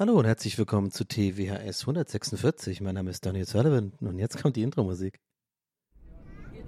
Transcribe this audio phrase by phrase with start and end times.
[0.00, 2.80] Hallo und herzlich willkommen zu TWHS 146.
[2.82, 5.18] Mein Name ist Daniel Sullivan und jetzt kommt die Intro-Musik.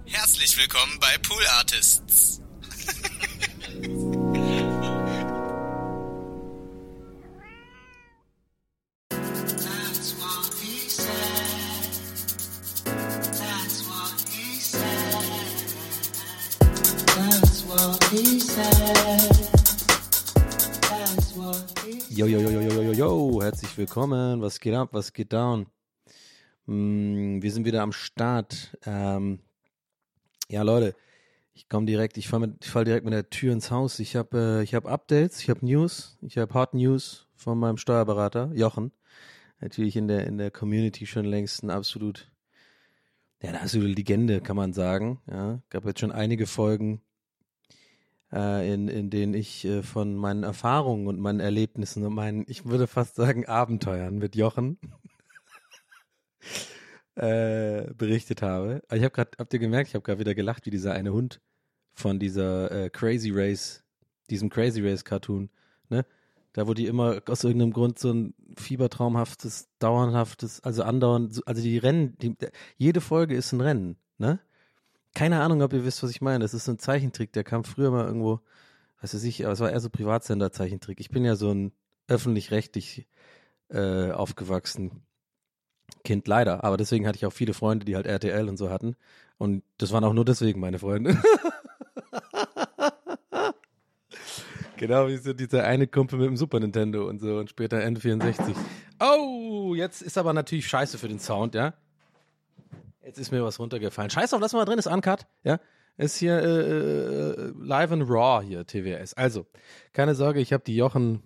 [0.05, 2.42] Herzlich willkommen bei Pool Artists.
[17.15, 19.50] That's what he said.
[22.09, 24.41] Yo, yo, yo, yo, yo, yo, yo, herzlich willkommen.
[24.41, 24.91] Was geht ab?
[24.93, 25.67] Was geht down?
[26.67, 28.77] Hm, wir sind wieder am Start.
[28.84, 29.41] Ähm,
[30.48, 30.95] ja, Leute,
[31.55, 33.98] ich komme direkt, ich falle fall direkt mit der Tür ins Haus.
[34.01, 38.51] Ich habe äh, hab Updates, ich habe News, ich habe Hot News von meinem Steuerberater,
[38.55, 38.93] Jochen.
[39.61, 42.31] Natürlich in der, in der Community schon längst ein absolut,
[43.43, 45.21] ja, eine absolute Legende, kann man sagen.
[45.31, 47.03] Ja, gab jetzt schon einige Folgen,
[48.33, 52.64] äh, in, in denen ich äh, von meinen Erfahrungen und meinen Erlebnissen und meinen, ich
[52.67, 54.78] würde fast sagen, Abenteuern mit Jochen
[57.17, 58.82] äh, berichtet habe.
[58.93, 61.41] Ich habe gerade, habt ihr gemerkt, ich habe gerade wieder gelacht, wie dieser eine Hund
[61.93, 63.84] von dieser Crazy Race,
[64.31, 65.50] diesem Crazy Race Cartoon,
[65.88, 66.06] ne?
[66.53, 71.62] Da, wo die immer aus irgendeinem Grund so ein fiebertraumhaftes, dauerhaftes, also andauernd, so- also
[71.62, 72.34] die Rennen, die,
[72.77, 74.41] jede Folge ist ein Rennen, ne?
[75.15, 76.41] Keine Ahnung, ob ihr wisst, was ich meine.
[76.41, 78.41] Das ist so ein Zeichentrick, der kam früher mal irgendwo,
[79.00, 81.00] weiß ich, aber es war eher so Privatsender-Zeichentrick.
[81.00, 81.72] Ich bin ja so ein
[82.09, 83.06] öffentlich-rechtlich
[83.69, 85.03] äh, aufgewachsen
[86.04, 88.97] Kind leider, aber deswegen hatte ich auch viele Freunde, die halt RTL und so hatten.
[89.38, 91.21] Und das waren auch nur deswegen meine Freunde.
[94.77, 98.54] genau wie so dieser eine Kumpel mit dem Super Nintendo und so und später N64.
[99.00, 101.75] Oh, jetzt ist aber natürlich scheiße für den Sound, ja?
[103.03, 104.11] Jetzt ist mir was runtergefallen.
[104.11, 105.59] Scheiß auf, lass mal drin, ist Uncut, ja?
[105.97, 109.15] Ist hier äh, äh, live and raw hier, TWS.
[109.15, 109.47] Also,
[109.93, 111.22] keine Sorge, ich habe die Jochen,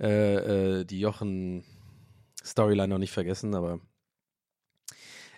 [0.00, 1.64] äh, äh, die Jochen
[2.44, 3.80] Storyline noch nicht vergessen, aber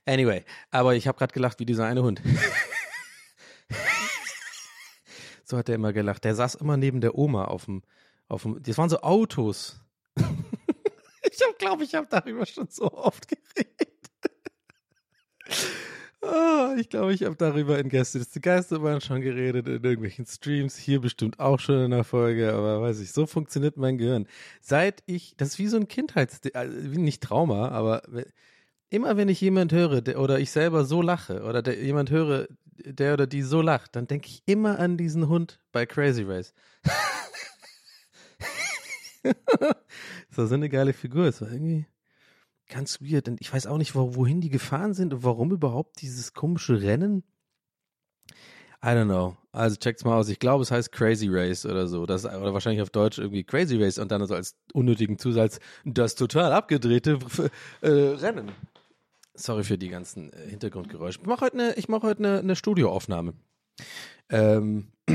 [0.07, 2.23] anyway, aber ich habe gerade gelacht wie dieser eine Hund.
[5.45, 6.25] so hat er immer gelacht.
[6.25, 7.83] Der saß immer neben der Oma auf dem,
[8.29, 9.81] auf dem, das waren so Autos.
[11.23, 13.94] ich glaube ich, habe darüber schon so oft geredet.
[16.27, 20.77] Ah, ich glaube, ich habe darüber in Gäste des Geisterbahn schon geredet, in irgendwelchen Streams,
[20.77, 24.27] hier bestimmt auch schon in der Folge, aber weiß ich, so funktioniert mein Gehirn.
[24.61, 28.03] Seit ich, das ist wie so ein Kindheits, also nicht Trauma, aber
[28.89, 32.47] immer wenn ich jemand höre der, oder ich selber so lache oder der, jemand höre,
[32.77, 36.55] der oder die so lacht, dann denke ich immer an diesen Hund bei Crazy Race.
[39.23, 41.87] das war so eine geile Figur, es war irgendwie
[42.69, 43.29] ganz weird.
[43.29, 46.83] Und ich weiß auch nicht, wo, wohin die gefahren sind und warum überhaupt dieses komische
[46.83, 47.23] Rennen.
[48.83, 49.37] I don't know.
[49.51, 50.29] Also checkt's mal aus.
[50.29, 52.05] Ich glaube, es heißt Crazy Race oder so.
[52.05, 56.17] Das, oder wahrscheinlich auf Deutsch irgendwie Crazy Race und dann so als unnötigen Zusatz das
[56.17, 57.19] total abgedrehte
[57.81, 58.53] äh, Rennen.
[59.35, 61.21] Sorry für die ganzen äh, Hintergrundgeräusche.
[61.21, 63.35] Ich mache heute eine, heute eine, eine Studioaufnahme.
[64.29, 64.89] Ähm,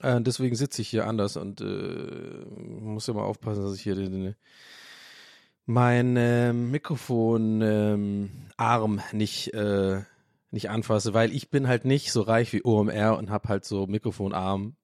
[0.00, 4.12] äh, deswegen sitze ich hier anders und äh, muss immer aufpassen, dass ich hier den,
[4.12, 4.34] den
[5.68, 10.00] mein ähm, Mikrofon ähm, Arm nicht äh,
[10.50, 13.86] nicht anfasse, weil ich bin halt nicht so reich wie OMR und hab halt so
[13.86, 14.76] Mikrofonarm,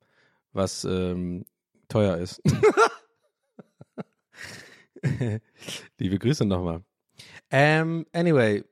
[0.52, 1.46] was ähm,
[1.88, 2.42] teuer ist.
[5.98, 6.82] Liebe Grüße nochmal.
[7.50, 8.62] Ähm, anyway,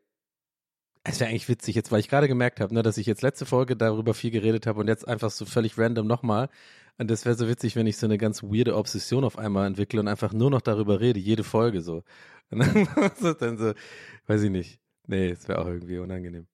[1.05, 3.47] es wäre eigentlich witzig jetzt, weil ich gerade gemerkt habe, ne, dass ich jetzt letzte
[3.47, 6.51] Folge darüber viel geredet habe und jetzt einfach so völlig random nochmal.
[6.99, 10.01] Und das wäre so witzig, wenn ich so eine ganz weirde Obsession auf einmal entwickle
[10.01, 12.05] und einfach nur noch darüber rede, jede Folge so.
[12.53, 12.87] Und dann,
[13.19, 13.73] so, dann so,
[14.27, 14.79] weiß ich nicht.
[15.07, 16.47] Nee, es wäre auch irgendwie unangenehm.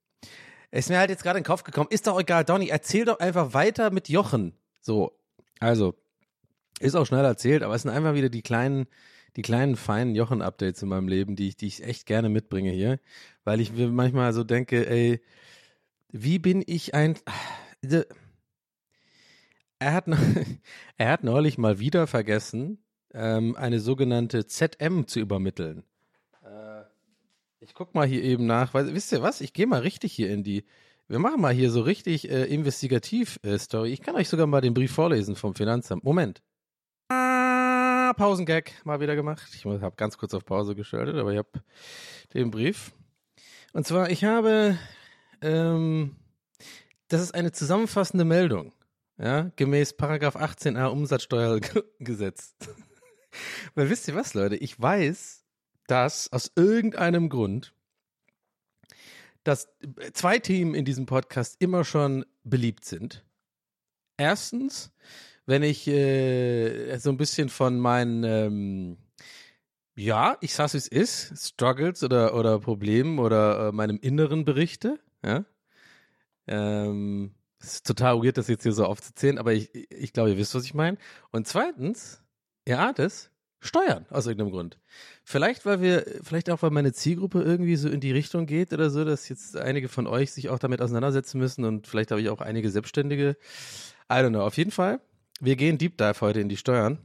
[0.70, 3.18] Ist mir halt jetzt gerade in den Kopf gekommen, ist doch egal, Donny, erzähl doch
[3.18, 4.52] einfach weiter mit Jochen.
[4.80, 5.18] So,
[5.60, 5.94] also,
[6.80, 8.86] Ist auch schnell erzählt, aber es sind einfach wieder die kleinen,
[9.36, 13.00] die kleinen feinen Jochen-Updates in meinem Leben, die ich, die ich echt gerne mitbringe hier,
[13.44, 15.20] weil ich mir manchmal so denke, ey,
[16.10, 17.16] wie bin ich ein,
[19.78, 20.06] er hat,
[20.96, 22.78] er hat neulich mal wieder vergessen,
[23.12, 25.84] ähm, eine sogenannte ZM zu übermitteln.
[26.44, 26.82] Äh,
[27.60, 29.40] ich guck mal hier eben nach, weil, wisst ihr was?
[29.40, 30.64] Ich gehe mal richtig hier in die,
[31.08, 33.90] wir machen mal hier so richtig äh, investigativ-Story.
[33.90, 36.04] ich kann euch sogar mal den Brief vorlesen vom Finanzamt.
[36.04, 36.42] Moment.
[37.08, 39.48] Ah, Pausengag mal wieder gemacht.
[39.54, 41.50] Ich habe ganz kurz auf Pause geschaltet, aber ich habe
[42.34, 42.92] den Brief.
[43.72, 44.78] Und zwar, ich habe,
[45.40, 46.16] ähm,
[47.08, 48.72] das ist eine zusammenfassende Meldung,
[49.18, 52.54] ja, gemäß Paragraph 18a Umsatzsteuergesetz.
[53.74, 54.56] Weil wisst ihr was, Leute?
[54.56, 55.44] Ich weiß,
[55.86, 57.72] dass aus irgendeinem Grund
[59.48, 59.66] dass
[60.12, 63.24] zwei Themen in diesem Podcast immer schon beliebt sind.
[64.18, 64.92] Erstens,
[65.46, 68.98] wenn ich äh, so ein bisschen von meinen, ähm,
[69.96, 75.00] ja, ich sag's wie es ist, Struggles oder, oder Problemen oder äh, meinem Inneren berichte,
[75.24, 75.46] ja.
[76.46, 80.38] Ähm, es ist total weird, das jetzt hier so aufzuzählen, aber ich, ich glaube, ihr
[80.38, 80.96] wisst, was ich meine.
[81.30, 82.22] Und zweitens,
[82.66, 84.78] ihr ahnt es, Steuern aus irgendeinem Grund.
[85.24, 88.88] Vielleicht, weil wir, vielleicht auch, weil meine Zielgruppe irgendwie so in die Richtung geht oder
[88.88, 92.28] so, dass jetzt einige von euch sich auch damit auseinandersetzen müssen und vielleicht habe ich
[92.28, 93.36] auch einige Selbstständige.
[94.10, 94.42] I don't know.
[94.42, 95.00] Auf jeden Fall,
[95.40, 96.98] wir gehen Deep Dive heute in die Steuern.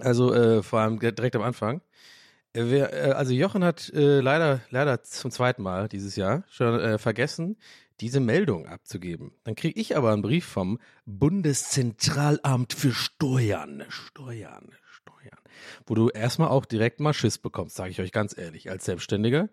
[0.00, 1.80] Also äh, vor allem direkt am Anfang.
[2.54, 6.98] Äh, äh, also Jochen hat äh, leider, leider zum zweiten Mal dieses Jahr schon äh,
[6.98, 7.56] vergessen,
[8.00, 9.32] diese Meldung abzugeben.
[9.44, 13.84] Dann kriege ich aber einen Brief vom Bundeszentralamt für Steuern.
[13.88, 14.70] Steuern
[15.86, 19.48] wo du erstmal auch direkt mal Schiss bekommst, sage ich euch ganz ehrlich, als Selbstständiger.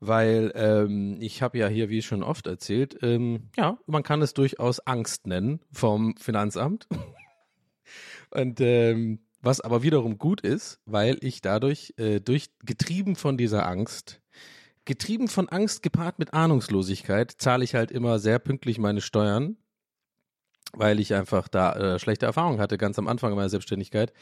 [0.00, 4.32] Weil ähm, ich habe ja hier, wie schon oft erzählt, ähm, ja, man kann es
[4.32, 6.86] durchaus Angst nennen vom Finanzamt.
[8.30, 13.66] Und ähm, was aber wiederum gut ist, weil ich dadurch, äh, durch getrieben von dieser
[13.66, 14.20] Angst,
[14.88, 19.58] getrieben von Angst gepaart mit Ahnungslosigkeit, zahle ich halt immer sehr pünktlich meine Steuern,
[20.72, 24.14] weil ich einfach da äh, schlechte Erfahrungen hatte, ganz am Anfang meiner Selbstständigkeit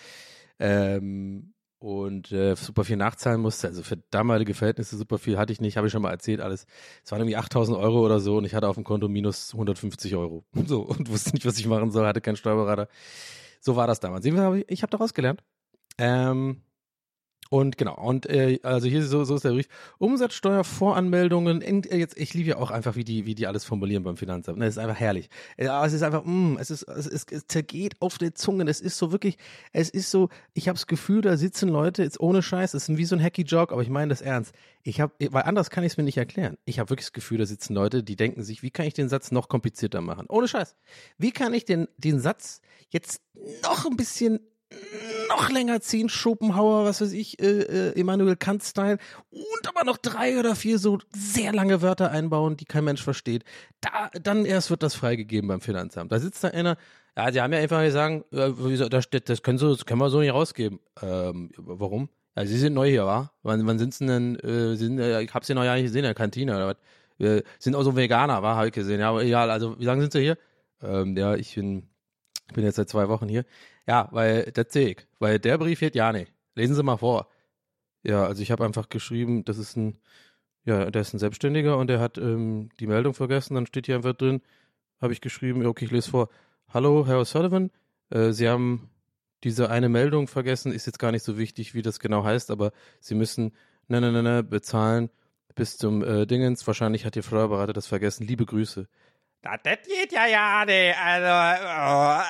[0.59, 3.69] ähm, und äh, super viel nachzahlen musste.
[3.69, 6.67] Also für damalige Verhältnisse super viel hatte ich nicht, habe ich schon mal erzählt alles.
[7.05, 10.17] Es waren irgendwie 8000 Euro oder so und ich hatte auf dem Konto minus 150
[10.17, 10.45] Euro.
[10.67, 12.89] So und wusste nicht, was ich machen soll, hatte keinen Steuerberater.
[13.61, 14.25] So war das damals.
[14.25, 15.45] Ich habe daraus gelernt.
[15.97, 16.63] Ähm,
[17.51, 19.69] und genau, und äh, also hier so, so ist der Brief.
[19.99, 24.17] Umsatzsteuervoranmeldungen, äh, jetzt, ich liebe ja auch einfach, wie die, wie die alles formulieren beim
[24.17, 24.61] Finanzamt.
[24.61, 25.29] Das ist einfach herrlich.
[25.57, 28.69] Äh, aber es ist einfach, mh, es ist, es, es, es zergeht auf der Zunge.
[28.69, 29.37] Es ist so wirklich,
[29.73, 32.97] es ist so, ich habe das Gefühl, da sitzen Leute, jetzt ohne Scheiß, es ist
[32.97, 34.53] wie so ein hacky Joke, aber ich meine das ernst.
[34.83, 36.57] Ich habe, weil anders kann ich es mir nicht erklären.
[36.65, 39.09] Ich habe wirklich das Gefühl, da sitzen Leute, die denken sich, wie kann ich den
[39.09, 40.27] Satz noch komplizierter machen?
[40.29, 40.75] Ohne Scheiß.
[41.19, 42.61] Wie kann ich den, den Satz
[42.91, 43.21] jetzt
[43.63, 44.41] noch ein bisschen
[45.29, 48.99] noch länger ziehen, Schopenhauer, was weiß ich, äh, äh, Immanuel Kant-Style
[49.31, 53.45] und aber noch drei oder vier so sehr lange Wörter einbauen, die kein Mensch versteht.
[53.81, 56.13] Da, dann erst wird das freigegeben beim Finanzamt.
[56.13, 56.77] Da sitzt da einer,
[57.17, 60.33] ja, sie haben ja einfach gesagt, äh, das, können sie, das können wir so nicht
[60.33, 60.81] rausgeben.
[61.03, 62.09] Ähm, warum?
[62.37, 63.33] Ja, sie sind neu hier, wa?
[63.43, 66.01] Wann, wann sind sie denn, äh, sind, äh, ich hab sie noch ja nicht gesehen
[66.01, 66.77] in der Kantine oder was?
[67.19, 68.57] Wir sind auch so Veganer, wa?
[68.57, 69.01] Hab ich gesehen.
[69.01, 70.39] Ja, egal, also wie lange sind sie hier?
[70.83, 71.89] Ähm, ja, ich bin,
[72.53, 73.45] bin jetzt seit zwei Wochen hier.
[73.87, 74.97] Ja, weil das sehe.
[75.19, 76.33] Weil der Brief fehlt ja nicht.
[76.55, 77.29] Lesen Sie mal vor.
[78.03, 80.01] Ja, also ich habe einfach geschrieben, das ist ein,
[80.65, 83.55] ja, der ist ein Selbstständiger und der hat ähm, die Meldung vergessen.
[83.55, 84.43] Dann steht hier einfach drin,
[85.01, 86.29] habe ich geschrieben, okay, ich lese vor.
[86.73, 87.71] Hallo, Herr O'Sullivan,
[88.11, 88.91] äh, Sie haben
[89.45, 92.73] diese eine Meldung vergessen, ist jetzt gar nicht so wichtig, wie das genau heißt, aber
[93.01, 93.53] Sie müssen,
[93.89, 95.11] ne, ne, ne, ne, bezahlen
[95.55, 96.67] bis zum äh, Dingens.
[96.67, 98.27] Wahrscheinlich hat Ihr Steuerberater das vergessen.
[98.27, 98.89] Liebe Grüße.
[99.43, 100.97] Das, das geht ja ja nicht.
[100.99, 102.25] Also,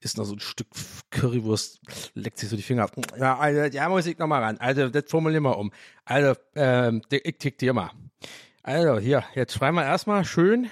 [0.00, 0.68] ist noch so ein Stück
[1.10, 1.80] Currywurst,
[2.14, 2.92] leckt sich so die Finger ab.
[3.18, 4.58] Ja, also, ja, muss ich nochmal ran.
[4.58, 5.72] Also, das formulieren wir um.
[6.04, 7.90] Also, ähm, ich tick dir mal.
[8.62, 10.70] Also, hier, jetzt schreiben wir erstmal schön,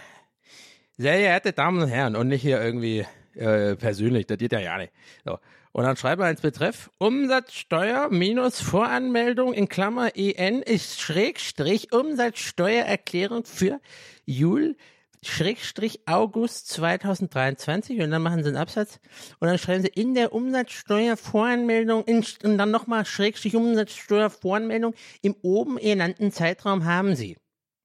[0.96, 3.04] sehr geehrte Damen und Herren, und nicht hier irgendwie
[3.34, 4.92] äh, persönlich, das geht ja ja nicht.
[5.24, 5.38] So.
[5.74, 13.44] Und dann schreiben wir als Betreff Umsatzsteuer minus Voranmeldung in Klammer EN ist Schrägstrich Umsatzsteuererklärung
[13.44, 13.80] für
[14.24, 14.76] Jul
[15.24, 19.00] Schrägstrich August 2023 und dann machen sie einen Absatz
[19.40, 25.78] und dann schreiben sie in der Umsatzsteuervoranmeldung in, und dann nochmal Schrägstrich Umsatzsteuervoranmeldung im oben
[25.78, 27.36] genannten Zeitraum haben sie.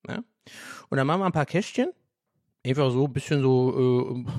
[0.08, 0.22] Ja?
[0.89, 1.89] Und dann machen wir ein paar Kästchen.
[2.63, 4.31] Einfach so ein bisschen so äh,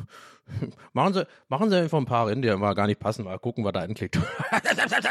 [0.92, 3.25] machen Sie, machen Sie einfach ein paar rein, die mal gar nicht passen.
[3.25, 4.19] Mal gucken, was da anklickt.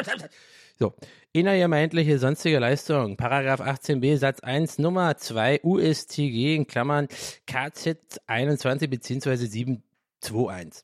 [0.80, 0.94] so.
[1.32, 3.18] Innergemeindliche sonstige Leistung.
[3.18, 7.08] Paragraph 18b Satz 1 Nummer 2 USTG in Klammern
[7.46, 9.36] KZ 21 bzw.
[9.36, 10.84] 721.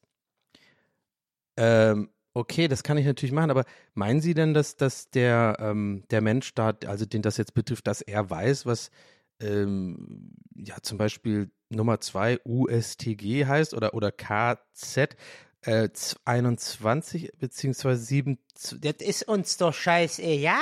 [1.58, 6.04] Ähm, okay, das kann ich natürlich machen, aber meinen Sie denn, dass, dass der, ähm,
[6.12, 8.92] der Mensch da, also den das jetzt betrifft, dass er weiß, was
[9.40, 15.16] ähm, ja zum Beispiel Nummer 2 USTG heißt oder, oder KZ
[15.66, 15.90] äh,
[16.26, 18.38] 21 beziehungsweise 7.
[18.80, 20.56] Das ist uns doch scheißegal.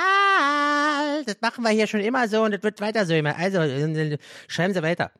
[1.26, 3.36] Das machen wir hier schon immer so und das wird weiter so immer.
[3.36, 4.18] Also, äh,
[4.48, 5.12] schreiben Sie weiter.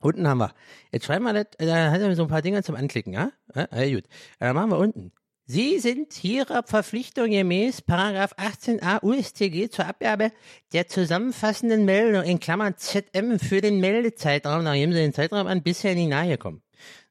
[0.00, 0.54] Unten haben wir.
[0.92, 3.32] Jetzt schreiben wir das, da hat er so ein paar Dinge zum Anklicken, ja?
[3.54, 4.04] Ja, ja gut.
[4.38, 5.12] Dann machen wir unten.
[5.52, 10.30] Sie sind Ihrer Verpflichtung gemäß Paragraph 18a USTG zur Abgabe
[10.72, 15.96] der zusammenfassenden Meldung in Klammern ZM für den Meldezeitraum, geben Sie den Zeitraum an, bisher
[15.96, 16.62] nie nahe gekommen.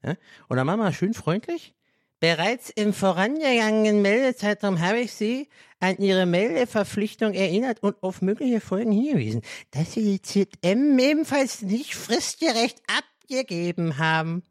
[0.05, 0.15] Ja?
[0.47, 1.75] Und dann machen wir schön freundlich.
[2.21, 5.49] Bereits im vorangegangenen Meldezeitraum habe ich Sie
[5.81, 9.41] an Ihre Meldeverpflichtung erinnert und auf mögliche Folgen hingewiesen,
[9.71, 14.43] dass Sie die ZM ebenfalls nicht fristgerecht abgegeben haben.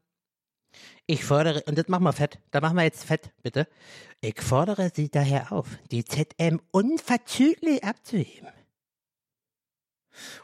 [1.11, 3.67] Ich fordere, und das machen wir fett, da machen wir jetzt fett, bitte.
[4.21, 8.51] Ich fordere Sie daher auf, die ZM unverzüglich abzuheben.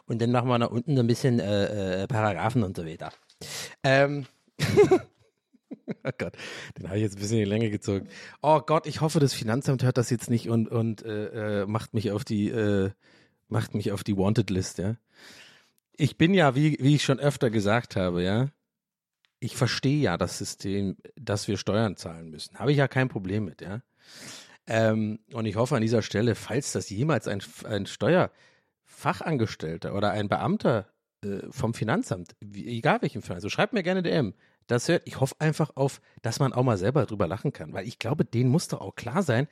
[0.07, 3.13] Und dann machen wir nach unten so ein bisschen äh, äh, Paragraphen und so weiter.
[3.83, 4.27] Ähm.
[6.03, 6.35] Oh Gott,
[6.79, 8.09] den habe ich jetzt ein bisschen in die Länge gezogen.
[8.41, 11.93] Oh Gott, ich hoffe, das Finanzamt hört das jetzt nicht und, und äh, äh, macht
[11.93, 12.91] mich auf die äh,
[13.49, 14.97] macht mich auf die Wanted List, ja.
[15.97, 18.49] Ich bin ja, wie, wie ich schon öfter gesagt habe, ja,
[19.45, 22.57] ich verstehe ja das System, dass wir Steuern zahlen müssen.
[22.59, 23.83] Habe ich ja kein Problem mit, ja.
[24.67, 30.31] Ähm, und ich hoffe an dieser Stelle, falls das jemals ein, ein Steuerfachangestellter oder ein
[30.31, 30.89] Beamter
[31.23, 34.33] äh, vom Finanzamt, wie, egal welchem Finanzamt, also schreibt mir gerne DM,
[34.67, 37.87] das hört, ich hoffe einfach auf, dass man auch mal selber drüber lachen kann, weil
[37.87, 39.47] ich glaube, denen muss doch auch klar sein,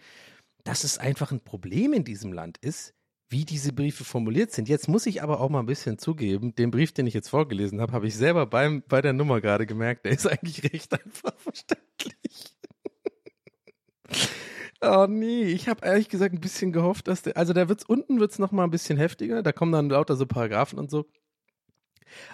[0.64, 2.94] dass es einfach ein Problem in diesem Land ist,
[3.32, 4.68] wie diese Briefe formuliert sind.
[4.68, 7.80] Jetzt muss ich aber auch mal ein bisschen zugeben, den Brief, den ich jetzt vorgelesen
[7.80, 11.34] habe, habe ich selber beim, bei der Nummer gerade gemerkt, der ist eigentlich recht einfach
[11.38, 12.54] verständlich.
[14.82, 18.20] oh nee, ich habe ehrlich gesagt ein bisschen gehofft, dass der, also da wird's unten
[18.20, 21.06] wird's noch mal ein bisschen heftiger, da kommen dann lauter so Paragraphen und so.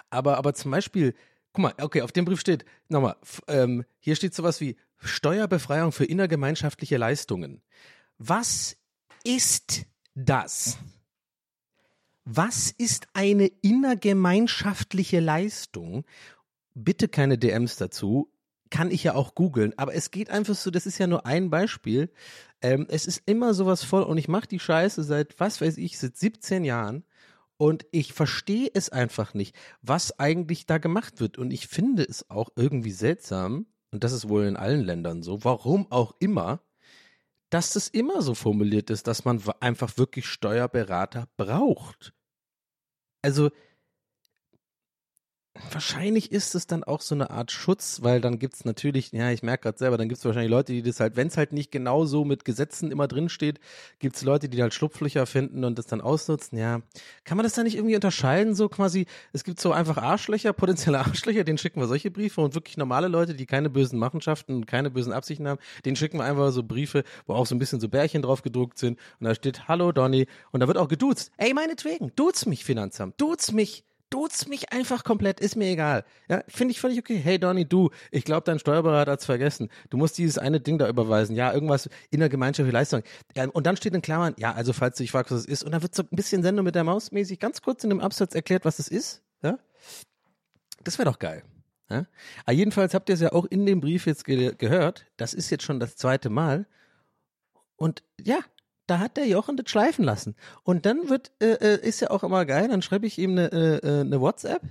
[0.09, 1.15] Aber, aber zum Beispiel,
[1.53, 3.15] guck mal, okay, auf dem Brief steht, nochmal,
[3.47, 7.61] ähm, hier steht sowas wie Steuerbefreiung für innergemeinschaftliche Leistungen.
[8.17, 8.75] Was
[9.23, 9.85] ist
[10.25, 10.77] das?
[12.25, 16.05] Was ist eine innergemeinschaftliche Leistung?
[16.75, 18.31] Bitte keine DMs dazu.
[18.69, 21.49] Kann ich ja auch googeln, aber es geht einfach so, das ist ja nur ein
[21.49, 22.11] Beispiel.
[22.61, 25.97] Ähm, es ist immer sowas voll und ich mache die Scheiße seit, was weiß ich,
[25.97, 27.03] seit 17 Jahren
[27.57, 31.37] und ich verstehe es einfach nicht, was eigentlich da gemacht wird.
[31.37, 35.43] Und ich finde es auch irgendwie seltsam, und das ist wohl in allen Ländern so,
[35.43, 36.61] warum auch immer,
[37.49, 42.13] dass das immer so formuliert ist, dass man einfach wirklich Steuerberater braucht.
[43.21, 43.51] Also
[45.71, 49.43] wahrscheinlich ist es dann auch so eine Art Schutz, weil dann gibt's natürlich, ja, ich
[49.43, 52.05] merke gerade selber, dann gibt's wahrscheinlich Leute, die das halt, wenn es halt nicht genau
[52.05, 53.59] so mit Gesetzen immer drin steht,
[53.99, 56.57] gibt's Leute, die halt Schlupflöcher finden und das dann ausnutzen.
[56.57, 56.81] Ja,
[57.23, 60.99] kann man das dann nicht irgendwie unterscheiden, so quasi, es gibt so einfach Arschlöcher, potenzielle
[61.05, 64.67] Arschlöcher, denen schicken wir solche Briefe und wirklich normale Leute, die keine bösen Machenschaften und
[64.67, 67.79] keine bösen Absichten haben, denen schicken wir einfach so Briefe, wo auch so ein bisschen
[67.79, 71.31] so Bärchen drauf gedruckt sind und da steht, hallo Donny und da wird auch geduzt.
[71.37, 76.03] Ey, meinetwegen, duz mich Finanzamt, duz mich Duz mich einfach komplett, ist mir egal.
[76.29, 77.17] Ja, finde ich völlig okay.
[77.17, 79.69] Hey Donny, du, ich glaube, dein Steuerberater hat's vergessen.
[79.89, 81.35] Du musst dieses eine Ding da überweisen.
[81.35, 83.03] Ja, irgendwas innergemeinschaftliche Leistung.
[83.35, 85.63] Ja, und dann steht in Klammern, ja, also falls du dich fragst, was es ist,
[85.63, 87.99] und dann wird so ein bisschen Sendung mit der Maus mäßig ganz kurz in dem
[87.99, 89.21] Absatz erklärt, was es ist.
[89.43, 89.59] Ja,
[90.83, 91.43] das wäre doch geil.
[91.89, 91.97] Ja?
[91.97, 92.07] Aber
[92.45, 95.05] ah, jedenfalls habt ihr es ja auch in dem Brief jetzt ge gehört.
[95.17, 96.67] Das ist jetzt schon das zweite Mal.
[97.75, 98.39] Und ja,
[98.89, 100.35] da hat der Jochen das schleifen lassen.
[100.63, 103.51] Und dann wird, äh, äh, ist ja auch immer geil, dann schreibe ich ihm eine,
[103.51, 104.61] äh, äh eine WhatsApp.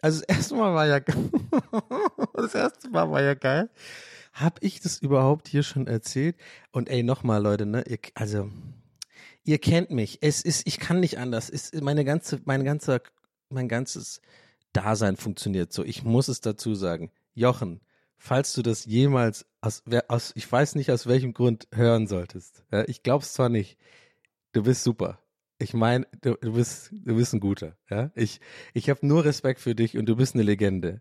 [0.00, 1.00] Also das erste Mal war ja
[2.34, 3.70] das erste Mal war ja geil.
[4.32, 6.36] Hab ich das überhaupt hier schon erzählt?
[6.70, 7.82] Und ey, nochmal, Leute, ne?
[7.88, 8.50] Ihr, also,
[9.44, 10.18] ihr kennt mich.
[10.20, 11.50] Es ist, ich kann nicht anders.
[11.50, 13.00] Es meine ganze, mein ganzer,
[13.48, 14.20] mein ganzes
[14.72, 15.84] Dasein funktioniert so.
[15.84, 17.10] Ich muss es dazu sagen.
[17.34, 17.80] Jochen,
[18.18, 22.64] falls du das jemals aus, aus ich weiß nicht aus welchem Grund hören solltest.
[22.70, 23.78] Ja, ich glaub's zwar nicht.
[24.52, 25.20] Du bist super.
[25.58, 28.10] Ich meine, du, du bist du bist ein guter, ja?
[28.14, 28.40] Ich
[28.74, 31.00] ich habe nur Respekt für dich und du bist eine Legende.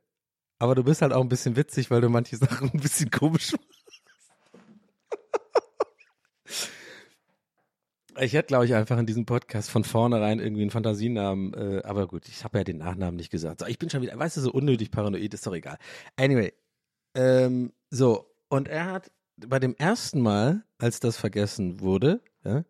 [0.60, 3.52] Aber du bist halt auch ein bisschen witzig, weil du manche Sachen ein bisschen komisch
[3.52, 3.78] machst.
[8.20, 12.08] Ich hätte, glaube ich, einfach in diesem Podcast von vornherein irgendwie einen Fantasienamen, äh, aber
[12.08, 13.60] gut, ich habe ja den Nachnamen nicht gesagt.
[13.60, 15.78] So, ich bin schon wieder, weißt du, so unnötig paranoid, ist doch egal.
[16.16, 16.52] Anyway,
[17.18, 22.64] ähm, so, und er hat bei dem ersten Mal, als das vergessen wurde, ja,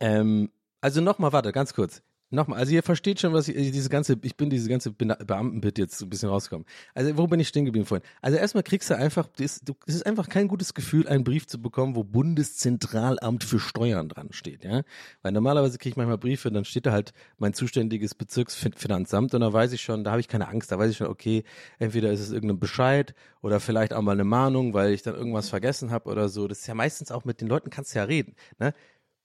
[0.00, 2.02] ähm, also nochmal, warte, ganz kurz.
[2.32, 5.78] Nochmal, also ihr versteht schon, was ich, diese ganze, ich bin diese ganze Be Beamtenbit
[5.78, 6.66] jetzt ein bisschen rausgekommen.
[6.94, 8.06] Also wo bin ich stehen geblieben vorhin?
[8.20, 11.94] Also erstmal kriegst du einfach, es ist einfach kein gutes Gefühl, einen Brief zu bekommen,
[11.94, 14.82] wo Bundeszentralamt für Steuern dran steht, ja.
[15.22, 19.52] Weil normalerweise kriege ich manchmal Briefe, dann steht da halt mein zuständiges Bezirksfinanzamt und da
[19.52, 21.44] weiß ich schon, da habe ich keine Angst, da weiß ich schon, okay,
[21.78, 25.48] entweder ist es irgendein Bescheid oder vielleicht auch mal eine Mahnung, weil ich dann irgendwas
[25.48, 26.48] vergessen habe oder so.
[26.48, 28.72] Das ist ja meistens auch mit den Leuten kannst du ja reden, ne?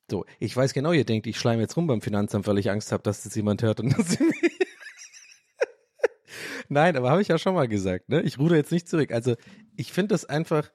[0.10, 2.92] So, ich weiß genau, ihr denkt, ich schleime jetzt rum beim Finanzamt, weil ich Angst
[2.94, 4.18] habe, dass das jemand hört und dass
[6.70, 8.22] Nein, aber habe ich ja schon mal gesagt, ne?
[8.22, 9.12] Ich ruder jetzt nicht zurück.
[9.12, 9.36] Also,
[9.76, 10.70] ich finde das einfach,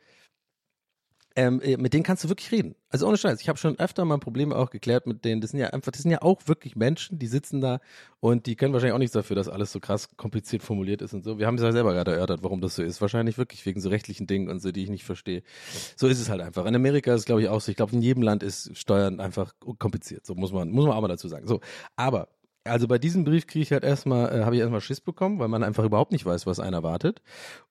[1.36, 2.74] ähm, äh, mit denen kannst du wirklich reden.
[2.90, 3.40] Also ohne Scheiß.
[3.40, 5.40] Ich habe schon öfter mal Probleme auch geklärt mit denen.
[5.40, 7.80] Das sind ja einfach, das sind ja auch wirklich Menschen, die sitzen da
[8.20, 11.24] und die können wahrscheinlich auch nichts dafür, dass alles so krass kompliziert formuliert ist und
[11.24, 11.38] so.
[11.38, 13.00] Wir haben es ja selber gerade erörtert, warum das so ist.
[13.00, 15.42] Wahrscheinlich wirklich wegen so rechtlichen Dingen und so, die ich nicht verstehe.
[15.96, 16.66] So ist es halt einfach.
[16.66, 17.70] In Amerika ist es, glaube ich, auch so.
[17.70, 20.26] Ich glaube, in jedem Land ist Steuern einfach kompliziert.
[20.26, 21.46] So muss man, muss man auch mal dazu sagen.
[21.46, 21.60] So,
[21.96, 22.28] aber
[22.64, 25.48] also bei diesem Brief kriege ich halt erstmal, äh, habe ich erstmal Schiss bekommen, weil
[25.48, 27.22] man einfach überhaupt nicht weiß, was einen erwartet.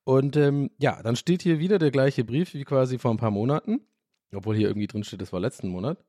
[0.04, 3.32] Und ähm, ja, dann steht hier wieder der gleiche Brief wie quasi vor ein paar
[3.32, 3.82] Monaten.
[4.34, 6.04] Obwohl hier irgendwie drin steht, das war letzten Monat.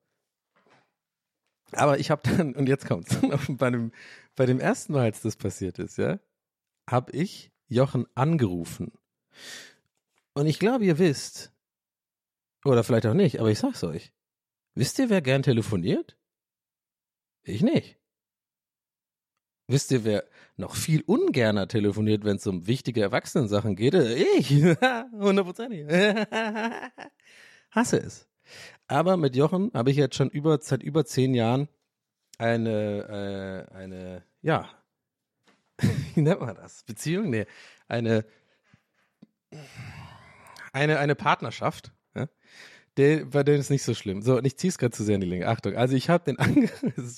[1.72, 3.92] Aber ich habe dann, und jetzt kommt's, bei dem,
[4.36, 6.18] bei dem ersten Mal, als das passiert ist, ja,
[6.88, 8.92] habe ich Jochen angerufen.
[10.34, 11.52] Und ich glaube, ihr wisst,
[12.64, 14.12] oder vielleicht auch nicht, aber ich sag's euch.
[14.74, 16.16] Wisst ihr, wer gern telefoniert?
[17.42, 17.98] Ich nicht.
[19.68, 20.24] Wisst ihr, wer
[20.56, 23.94] noch viel ungerner telefoniert, wenn es um wichtige Erwachsenensachen geht?
[23.94, 24.50] Ich.
[25.12, 25.86] Hundertprozentig.
[27.70, 28.28] Hasse es.
[28.86, 31.68] Aber mit Jochen habe ich jetzt schon über, seit über zehn Jahren
[32.38, 34.68] eine, äh, eine, ja,
[36.14, 36.82] wie nennt man das?
[36.84, 37.30] Beziehung?
[37.30, 37.46] Nee,
[37.88, 38.24] eine,
[40.72, 41.92] eine, eine Partnerschaft.
[42.98, 44.20] Der, bei denen ist nicht so schlimm.
[44.20, 45.48] So, und ich ziehe es gerade zu sehr in die Länge.
[45.48, 46.68] Achtung, also ich habe den ange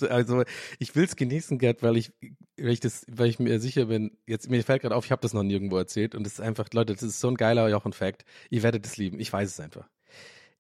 [0.08, 0.44] also
[0.78, 2.12] ich will es genießen, Gerd, weil ich,
[2.56, 5.22] weil ich das, weil ich mir sicher bin, jetzt mir fällt gerade auf, ich habe
[5.22, 8.24] das noch nirgendwo erzählt und es ist einfach, Leute, das ist so ein geiler Jochen-Fact.
[8.50, 9.18] Ihr werdet es lieben.
[9.18, 9.88] Ich weiß es einfach.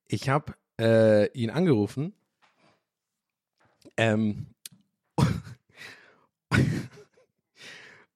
[0.08, 2.12] Ich habe äh, ihn angerufen.
[3.96, 4.46] Ähm,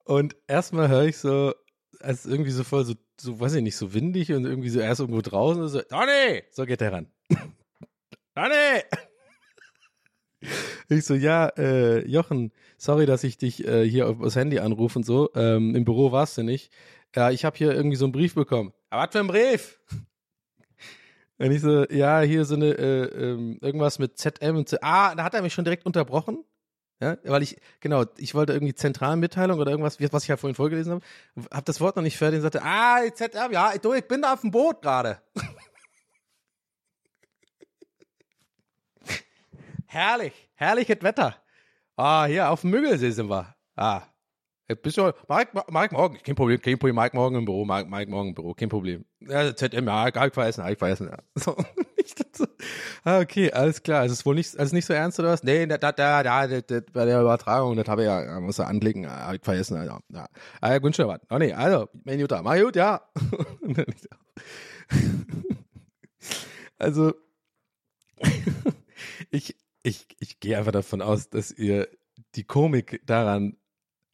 [0.04, 1.54] und erstmal höre ich so,
[2.00, 5.00] als irgendwie so voll so, so, weiß ich nicht, so windig und irgendwie so erst
[5.00, 6.42] irgendwo draußen und so, Donny!
[6.50, 7.06] So geht er ran.
[8.34, 8.82] Donny!
[10.88, 15.00] Ich so, ja, äh, Jochen, sorry, dass ich dich äh, hier auf das Handy anrufe
[15.00, 15.30] und so.
[15.34, 16.72] Ähm, Im Büro warst du nicht.
[17.14, 18.72] Ja, ich habe hier irgendwie so einen Brief bekommen.
[18.88, 19.80] Aber was für ein Brief?
[21.40, 24.80] Und ich so, ja, hier so eine, äh, ähm, irgendwas mit ZM und Z.
[24.82, 26.44] Ah, da hat er mich schon direkt unterbrochen.
[27.00, 30.94] Ja, weil ich, genau, ich wollte irgendwie Zentralmitteilung oder irgendwas, was ich ja vorhin vorgelesen
[30.94, 31.04] habe,
[31.52, 34.32] hab das Wort noch nicht fertig und sagte, ah, ZM, ja, du, ich bin da
[34.32, 35.22] auf dem Boot gerade.
[39.86, 41.36] herrlich, herrliches Wetter.
[41.96, 43.54] Ah, hier auf dem Müggelsee sind wir.
[43.76, 44.02] Ah,
[44.74, 48.10] bist du, Mike, Mike morgen, kein Problem, kein Problem, Mike morgen im Büro, Mike, Mike
[48.10, 49.04] morgen im Büro, kein Problem.
[49.20, 51.18] Ja, ZM, ja, ich vergessen, ich vergessen, ja.
[52.32, 52.46] So,
[53.04, 55.42] ah, okay, alles klar, es ist wohl nicht, also nicht so ernst oder was?
[55.42, 56.46] Nee, da, da, da, da,
[56.92, 59.98] bei der Übertragung, das habe ich ja, ja, muss er anklicken, ja, ich vergessen, ja,
[60.08, 60.28] ja.
[60.60, 61.20] Ah, ja, gut, schon was.
[61.30, 63.02] Oh nee, also, mein Jutta, mach gut, ja.
[66.78, 67.12] Also,
[69.30, 71.88] ich, ich, ich gehe einfach davon aus, dass ihr
[72.34, 73.56] die Komik daran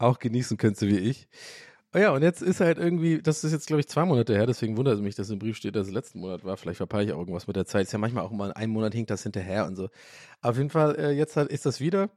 [0.05, 1.29] auch genießen könnt, so wie ich.
[1.95, 4.47] Oh ja, und jetzt ist halt irgendwie, das ist jetzt, glaube ich, zwei Monate her,
[4.47, 6.57] deswegen wundert es mich, dass im Brief steht, dass es letzten Monat war.
[6.57, 7.87] Vielleicht verpeile ich auch irgendwas mit der Zeit.
[7.87, 9.91] Ist ja manchmal auch mal einen Monat hinkt das hinterher und so.
[10.43, 12.11] Auf jeden Fall, äh, jetzt halt ist das wieder.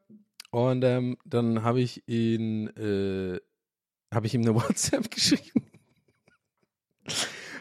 [0.49, 3.39] Und ähm, dann habe ich ihn, äh,
[4.11, 5.63] habe ich ihm eine WhatsApp geschrieben.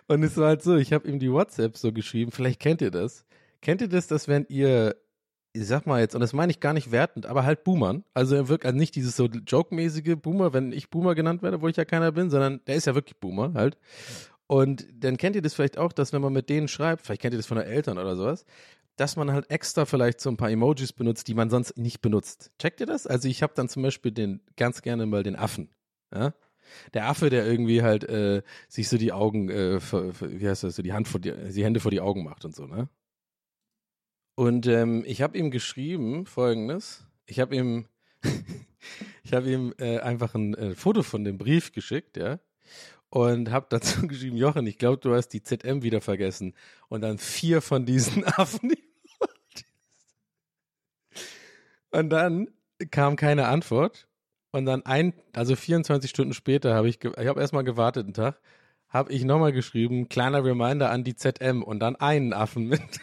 [0.08, 2.90] Und es war halt so, ich habe ihm die WhatsApp so geschrieben, vielleicht kennt ihr
[2.90, 3.26] das.
[3.60, 4.96] Kennt ihr das, dass wenn ihr
[5.56, 8.04] ich sag mal jetzt, und das meine ich gar nicht wertend, aber halt Boomern.
[8.14, 11.68] Also er wirkt also nicht dieses so joke-mäßige Boomer, wenn ich Boomer genannt werde, wo
[11.68, 13.78] ich ja keiner bin, sondern der ist ja wirklich Boomer halt.
[14.46, 17.34] Und dann kennt ihr das vielleicht auch, dass wenn man mit denen schreibt, vielleicht kennt
[17.34, 18.44] ihr das von den Eltern oder sowas,
[18.96, 22.50] dass man halt extra vielleicht so ein paar Emojis benutzt, die man sonst nicht benutzt.
[22.58, 23.06] Checkt ihr das?
[23.06, 25.70] Also ich habe dann zum Beispiel den ganz gerne mal den Affen.
[26.14, 26.34] Ja?
[26.94, 30.64] Der Affe, der irgendwie halt äh, sich so die Augen, äh, vor, vor, wie heißt
[30.64, 32.88] das, so die Hand vor die, die Hände vor die Augen macht und so, ne?
[34.36, 37.06] Und ähm, ich habe ihm geschrieben folgendes.
[37.24, 37.86] Ich habe ihm,
[39.24, 42.38] ich habe ihm äh, einfach ein äh, Foto von dem Brief geschickt, ja.
[43.08, 46.54] Und habe dazu geschrieben, Jochen, ich glaube, du hast die ZM wieder vergessen.
[46.88, 48.74] Und dann vier von diesen Affen.
[51.90, 52.48] Und dann
[52.90, 54.06] kam keine Antwort.
[54.50, 58.38] Und dann ein, also 24 Stunden später habe ich, ich habe erstmal gewartet einen Tag,
[58.88, 63.00] habe ich nochmal geschrieben, kleiner Reminder an die ZM und dann einen Affen mit.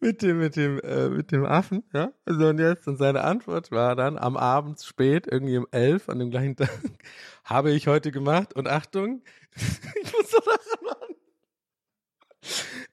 [0.00, 2.12] Mit dem, mit dem, äh, mit dem Affen, ja.
[2.24, 6.18] Also und jetzt, und seine Antwort war dann am Abend spät, irgendwie um elf an
[6.18, 6.70] dem gleichen Tag,
[7.44, 9.22] habe ich heute gemacht und Achtung,
[9.54, 11.16] ich muss so lachen, Mann.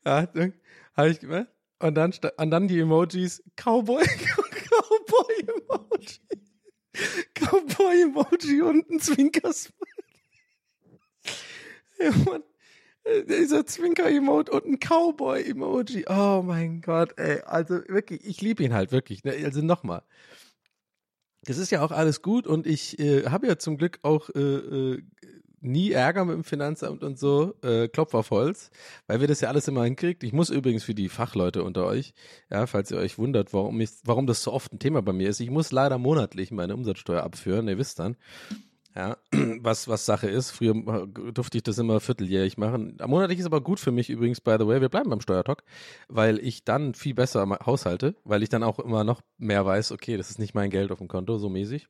[0.03, 0.53] Achtung,
[0.95, 1.47] habe ich gemacht.
[1.79, 4.03] Und dann, und dann die Emojis, Cowboy,
[4.69, 6.19] Cowboy-Emoji.
[7.35, 9.77] Cowboy-Emoji und ein Zwinkersmile.
[11.99, 12.43] Ja, Mann.
[13.07, 16.05] Äh, Dieser Zwinker-Emote und ein Cowboy-Emoji.
[16.09, 17.41] Oh mein Gott, ey.
[17.41, 19.23] Also wirklich, ich liebe ihn halt wirklich.
[19.23, 19.33] Ne?
[19.43, 20.03] Also nochmal.
[21.43, 24.39] Das ist ja auch alles gut und ich äh, habe ja zum Glück auch äh,
[24.39, 25.01] äh,
[25.61, 28.69] nie Ärger mit dem Finanzamt und so, äh, Klopf auf Holz,
[29.07, 30.23] weil wir das ja alles immer hinkriegt.
[30.23, 32.13] Ich muss übrigens für die Fachleute unter euch,
[32.51, 35.29] ja, falls ihr euch wundert, warum, ich, warum das so oft ein Thema bei mir
[35.29, 38.17] ist, ich muss leider monatlich meine Umsatzsteuer abführen, ihr wisst dann.
[38.97, 39.15] Ja,
[39.61, 40.49] was, was Sache ist.
[40.49, 40.73] Früher
[41.31, 42.97] durfte ich das immer vierteljährig machen.
[43.05, 44.81] Monatlich ist aber gut für mich übrigens, by the way.
[44.81, 45.63] Wir bleiben beim Steuertalk,
[46.07, 50.17] weil ich dann viel besser haushalte, weil ich dann auch immer noch mehr weiß, okay,
[50.17, 51.87] das ist nicht mein Geld auf dem Konto, so mäßig.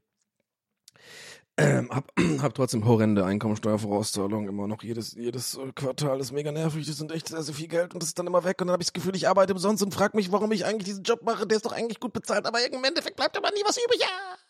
[1.55, 6.19] Ähm, hab, hab trotzdem horrende Einkommensteuervorauszahlungen immer noch jedes, jedes äh, Quartal.
[6.19, 6.85] Ist mega nervig.
[6.87, 8.59] Das sind echt sehr, sehr viel Geld und das ist dann immer weg.
[8.59, 10.89] Und dann habe ich das Gefühl, ich arbeite umsonst und frag mich, warum ich eigentlich
[10.89, 11.47] diesen Job mache.
[11.47, 14.01] Der ist doch eigentlich gut bezahlt, aber im Endeffekt bleibt aber nie was übrig.
[14.01, 14.46] Ja!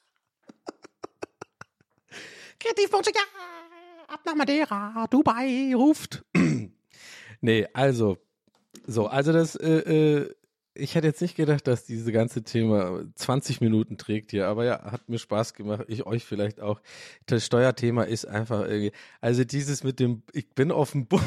[2.59, 3.21] Kreativcoaching, ja!
[4.13, 6.23] Ab nach Madeira, Dubai, ruft.
[7.41, 8.17] nee, also,
[8.85, 10.35] so, also das, äh, äh,
[10.73, 14.91] ich hätte jetzt nicht gedacht, dass diese ganze Thema 20 Minuten trägt hier, aber ja,
[14.91, 16.81] hat mir Spaß gemacht, ich euch vielleicht auch.
[17.25, 21.23] Das Steuerthema ist einfach irgendwie, also dieses mit dem, ich bin auf dem Boot,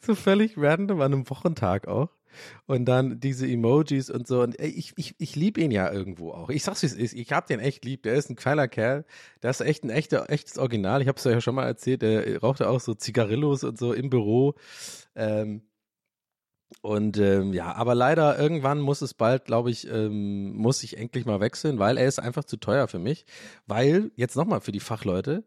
[0.00, 2.10] so völlig random an einem Wochentag auch.
[2.66, 4.42] Und dann diese Emojis und so.
[4.42, 6.50] Und ich, ich, ich liebe ihn ja irgendwo auch.
[6.50, 7.14] Ich sag's wie es ist.
[7.14, 8.02] Ich hab den echt lieb.
[8.02, 9.04] Der ist ein geiler Kerl.
[9.42, 11.02] Der ist echt ein echter, echtes Original.
[11.02, 12.02] Ich hab's ja schon mal erzählt.
[12.02, 14.54] Der rauchte auch so Zigarillos und so im Büro.
[15.14, 15.62] Ähm,
[16.82, 21.24] und ähm, ja, aber leider irgendwann muss es bald, glaube ich, ähm, muss ich endlich
[21.24, 23.24] mal wechseln, weil er ist einfach zu teuer für mich.
[23.66, 25.44] Weil, jetzt nochmal für die Fachleute,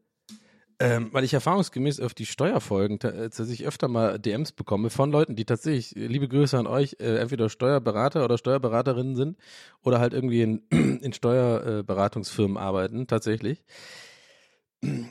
[0.82, 5.12] ähm, weil ich erfahrungsgemäß auf die Steuerfolgen ta- äh, tatsächlich öfter mal DMs bekomme von
[5.12, 9.38] Leuten, die tatsächlich, äh, liebe Grüße an euch, äh, entweder Steuerberater oder Steuerberaterinnen sind
[9.84, 10.62] oder halt irgendwie in,
[11.02, 13.64] in Steuerberatungsfirmen arbeiten, tatsächlich.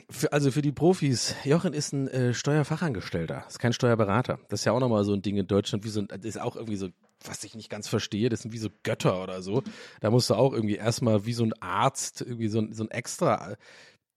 [0.09, 4.37] Für, also für die Profis, Jochen ist ein äh, Steuerfachangestellter, ist kein Steuerberater.
[4.49, 6.41] Das ist ja auch nochmal so ein Ding in Deutschland, wie so ein, das ist
[6.41, 6.89] auch irgendwie so,
[7.23, 9.63] was ich nicht ganz verstehe, das sind wie so Götter oder so.
[10.01, 13.55] Da musst du auch irgendwie erstmal wie so ein Arzt irgendwie so so ein extra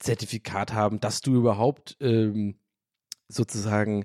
[0.05, 2.57] Zertifikat haben, dass du überhaupt ähm,
[3.29, 4.05] sozusagen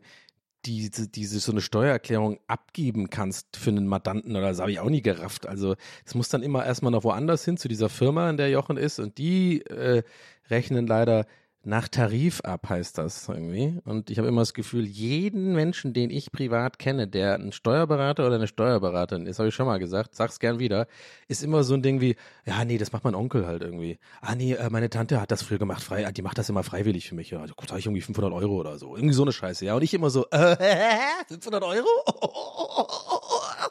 [0.66, 4.90] diese, diese so eine Steuererklärung abgeben kannst für einen Mandanten oder das habe ich auch
[4.90, 5.48] nie gerafft.
[5.48, 8.78] Also es muss dann immer erstmal noch woanders hin zu dieser Firma, in der Jochen
[8.78, 10.04] ist und die äh,
[10.50, 11.26] rechnen leider
[11.64, 13.80] nach Tarif ab, heißt das irgendwie.
[13.84, 18.26] Und ich habe immer das Gefühl, jeden Menschen, den ich privat kenne, der ein Steuerberater
[18.26, 20.88] oder eine Steuerberaterin ist, habe ich schon mal gesagt, sag's gern wieder,
[21.28, 24.00] ist immer so ein Ding wie, ja, nee, das macht mein Onkel halt irgendwie.
[24.22, 27.10] Ah, nee, äh, meine Tante hat das früher gemacht, frei, die macht das immer freiwillig
[27.10, 27.32] für mich.
[27.32, 28.96] Ja, da zahle ich irgendwie 500 Euro oder so.
[28.96, 29.76] Irgendwie so eine Scheiße, ja.
[29.76, 30.56] Und ich immer so, äh,
[31.28, 31.88] 500 Euro?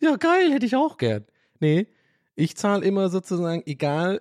[0.00, 1.24] Ja, geil, hätte ich auch gern.
[1.60, 1.86] Nee,
[2.34, 4.20] ich zahle immer sozusagen, egal,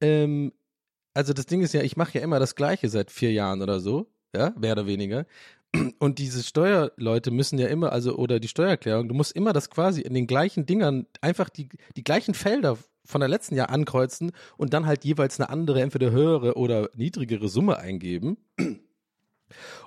[0.00, 0.52] ähm,
[1.14, 3.80] also das Ding ist ja, ich mache ja immer das Gleiche seit vier Jahren oder
[3.80, 5.26] so, ja, mehr oder weniger.
[5.98, 10.00] Und diese Steuerleute müssen ja immer, also, oder die Steuererklärung, du musst immer das quasi
[10.00, 14.74] in den gleichen Dingern einfach die, die gleichen Felder von der letzten Jahr ankreuzen und
[14.74, 18.36] dann halt jeweils eine andere, entweder höhere oder niedrigere Summe eingeben.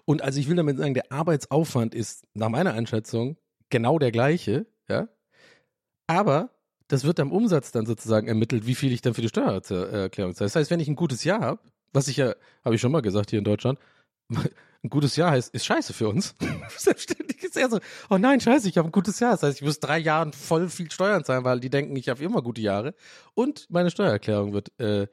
[0.06, 3.38] Und also ich will damit sagen, der Arbeitsaufwand ist nach meiner Einschätzung
[3.70, 5.08] genau der gleiche, ja.
[6.08, 6.50] Aber
[6.88, 10.48] das wird am Umsatz dann sozusagen ermittelt, wie viel ich dann für die Steuererklärung zahle.
[10.48, 11.60] Das heißt, wenn ich ein gutes Jahr habe,
[11.92, 13.80] was ich ja, habe ich schon mal gesagt hier in Deutschland,
[14.30, 16.36] ein gutes Jahr heißt, ist scheiße für uns.
[16.78, 19.32] Selbstständig ist eher so, oh nein, scheiße, ich habe ein gutes Jahr.
[19.32, 22.24] Das heißt, ich muss drei Jahren voll viel Steuern zahlen, weil die denken, ich habe
[22.24, 22.94] immer gute Jahre.
[23.34, 25.08] Und meine Steuererklärung wird äh,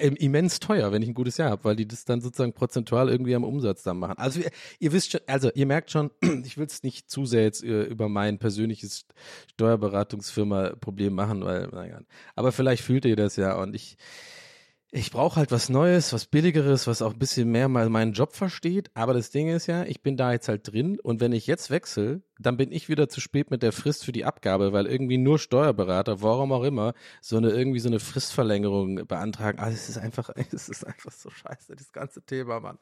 [0.00, 3.34] immens teuer, wenn ich ein gutes Jahr habe, weil die das dann sozusagen prozentual irgendwie
[3.34, 4.18] am Umsatz dann machen.
[4.18, 4.40] Also
[4.78, 6.10] ihr, wisst schon, also ihr merkt schon,
[6.44, 9.06] ich will es nicht zu sehr jetzt äh, über mein persönliches
[9.52, 12.00] Steuerberatungsfirma-Problem machen, weil, naja,
[12.34, 13.96] aber vielleicht fühlt ihr das ja und ich,
[14.96, 18.32] ich brauche halt was Neues, was Billigeres, was auch ein bisschen mehr mal meinen Job
[18.32, 18.92] versteht.
[18.94, 21.70] Aber das Ding ist ja, ich bin da jetzt halt drin und wenn ich jetzt
[21.70, 25.18] wechsle, dann bin ich wieder zu spät mit der Frist für die Abgabe, weil irgendwie
[25.18, 29.58] nur Steuerberater, warum auch immer, so eine irgendwie so eine Fristverlängerung beantragen.
[29.58, 32.78] Also es ist einfach, es ist einfach so scheiße, das ganze Thema, Mann.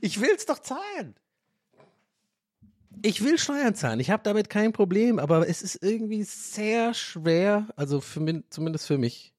[0.00, 1.16] Ich will's doch zahlen.
[3.02, 4.00] Ich will Steuern zahlen.
[4.00, 8.86] Ich habe damit kein Problem, aber es ist irgendwie sehr schwer, also für min, zumindest
[8.86, 9.31] für mich,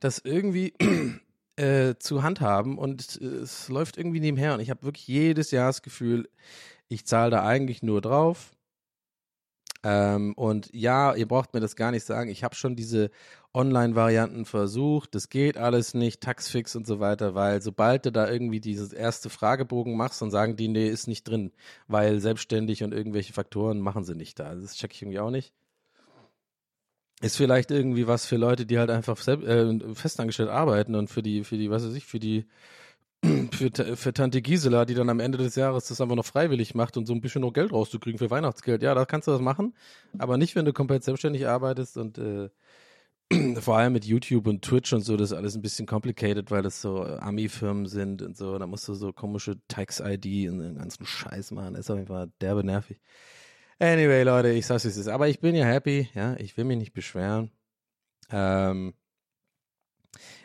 [0.00, 0.74] das irgendwie
[1.56, 5.82] äh, zu handhaben und es läuft irgendwie nebenher und ich habe wirklich jedes Jahr das
[5.82, 6.28] Gefühl,
[6.88, 8.52] ich zahle da eigentlich nur drauf
[9.84, 12.28] Ähm, und ja, ihr braucht mir das gar nicht sagen.
[12.30, 13.10] Ich habe schon diese
[13.54, 15.14] Online-Varianten versucht.
[15.14, 19.30] Das geht alles nicht, Taxfix und so weiter, weil sobald du da irgendwie dieses erste
[19.30, 21.52] Fragebogen machst, dann sagen die, nee, ist nicht drin,
[21.88, 24.54] weil selbstständig und irgendwelche Faktoren machen sie nicht da.
[24.54, 25.52] Das check ich irgendwie auch nicht.
[27.22, 31.22] Ist vielleicht irgendwie was für Leute, die halt einfach selbst, äh, festangestellt arbeiten und für
[31.22, 32.46] die, für die, was weiß ich, für die
[33.52, 36.96] für, für Tante Gisela, die dann am Ende des Jahres das einfach noch freiwillig macht
[36.96, 38.82] und so ein bisschen noch Geld rauszukriegen für Weihnachtsgeld.
[38.82, 39.74] Ja, da kannst du das machen,
[40.18, 42.50] aber nicht, wenn du komplett selbstständig arbeitest und äh,
[43.60, 46.62] vor allem mit YouTube und Twitch und so, das ist alles ein bisschen complicated, weil
[46.62, 48.58] das so äh, Ami-Firmen sind und so.
[48.58, 51.74] Da musst du so komische Tax-ID und den ganzen Scheiß machen.
[51.74, 53.00] Das ist auf jeden Fall derbe nervig.
[53.78, 55.08] Anyway, Leute, ich sag's wie es ist.
[55.08, 57.50] Aber ich bin ja happy, ja, ich will mich nicht beschweren.
[58.30, 58.94] Ähm,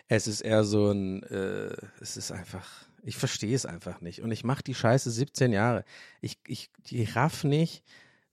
[0.09, 2.67] es ist eher so ein, äh, es ist einfach,
[3.03, 4.21] ich verstehe es einfach nicht.
[4.21, 5.85] Und ich mache die Scheiße 17 Jahre.
[6.19, 7.85] Ich, ich, ich raff nicht,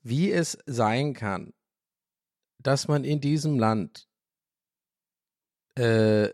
[0.03, 1.55] wie es sein kann,
[2.59, 4.09] dass man in diesem Land
[5.77, 6.31] äh,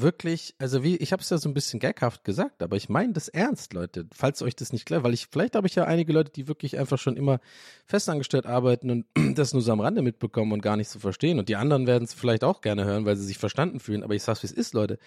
[0.00, 3.12] wirklich, also wie, ich habe es ja so ein bisschen gaghaft gesagt, aber ich meine
[3.12, 4.06] das ernst, Leute.
[4.12, 6.78] Falls euch das nicht klar, weil ich, vielleicht habe ich ja einige Leute, die wirklich
[6.78, 7.40] einfach schon immer
[7.86, 9.06] festangestellt arbeiten und
[9.38, 11.38] das nur so am Rande mitbekommen und gar nicht so verstehen.
[11.38, 14.02] Und die anderen werden es vielleicht auch gerne hören, weil sie sich verstanden fühlen.
[14.02, 14.98] Aber ich sag's, wie es ist, Leute.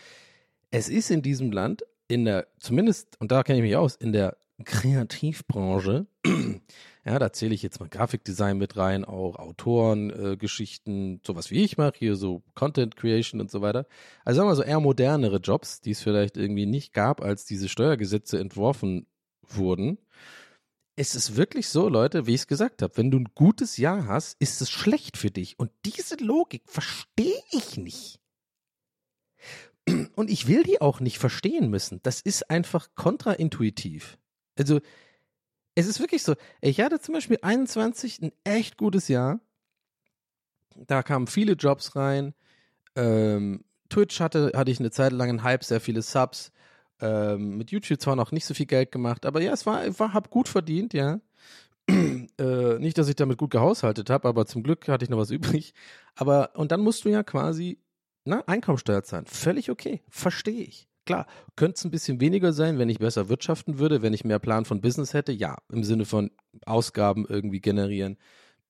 [0.71, 4.11] Es ist in diesem Land, in der, zumindest, und da kenne ich mich aus, in
[4.11, 6.07] der Kreativbranche,
[7.05, 10.37] ja, da zähle ich jetzt mal Grafikdesign mit rein, auch Autoren, äh,
[11.25, 13.85] sowas wie ich mache, hier so Content Creation und so weiter.
[14.25, 17.69] Also sagen wir so eher modernere Jobs, die es vielleicht irgendwie nicht gab, als diese
[17.69, 19.07] Steuergesetze entworfen
[19.41, 19.97] wurden.
[20.95, 24.07] Es ist wirklich so, Leute, wie ich es gesagt habe, wenn du ein gutes Jahr
[24.07, 25.57] hast, ist es schlecht für dich.
[25.57, 28.19] Und diese Logik verstehe ich nicht.
[30.15, 31.99] Und ich will die auch nicht verstehen müssen.
[32.03, 34.17] Das ist einfach kontraintuitiv.
[34.59, 34.81] Also,
[35.75, 36.35] es ist wirklich so.
[36.61, 39.39] Ich hatte zum Beispiel 21 ein echt gutes Jahr.
[40.75, 42.33] Da kamen viele Jobs rein.
[42.95, 46.51] Ähm, Twitch hatte, hatte ich eine Zeit lang einen Hype, sehr viele Subs.
[47.01, 50.13] Ähm, mit YouTube zwar noch nicht so viel Geld gemacht, aber ja, es war, war
[50.13, 51.21] hab gut verdient, ja.
[51.89, 55.31] äh, nicht, dass ich damit gut gehaushaltet habe, aber zum Glück hatte ich noch was
[55.31, 55.73] übrig.
[56.15, 57.79] Aber, und dann musst du ja quasi,
[58.25, 59.25] na, Einkommensteuer zahlen.
[59.27, 60.01] Völlig okay.
[60.09, 60.88] Verstehe ich.
[61.09, 64.37] Klar, könnte es ein bisschen weniger sein, wenn ich besser wirtschaften würde, wenn ich mehr
[64.37, 65.31] Plan von Business hätte.
[65.31, 66.29] Ja, im Sinne von
[66.67, 68.19] Ausgaben irgendwie generieren,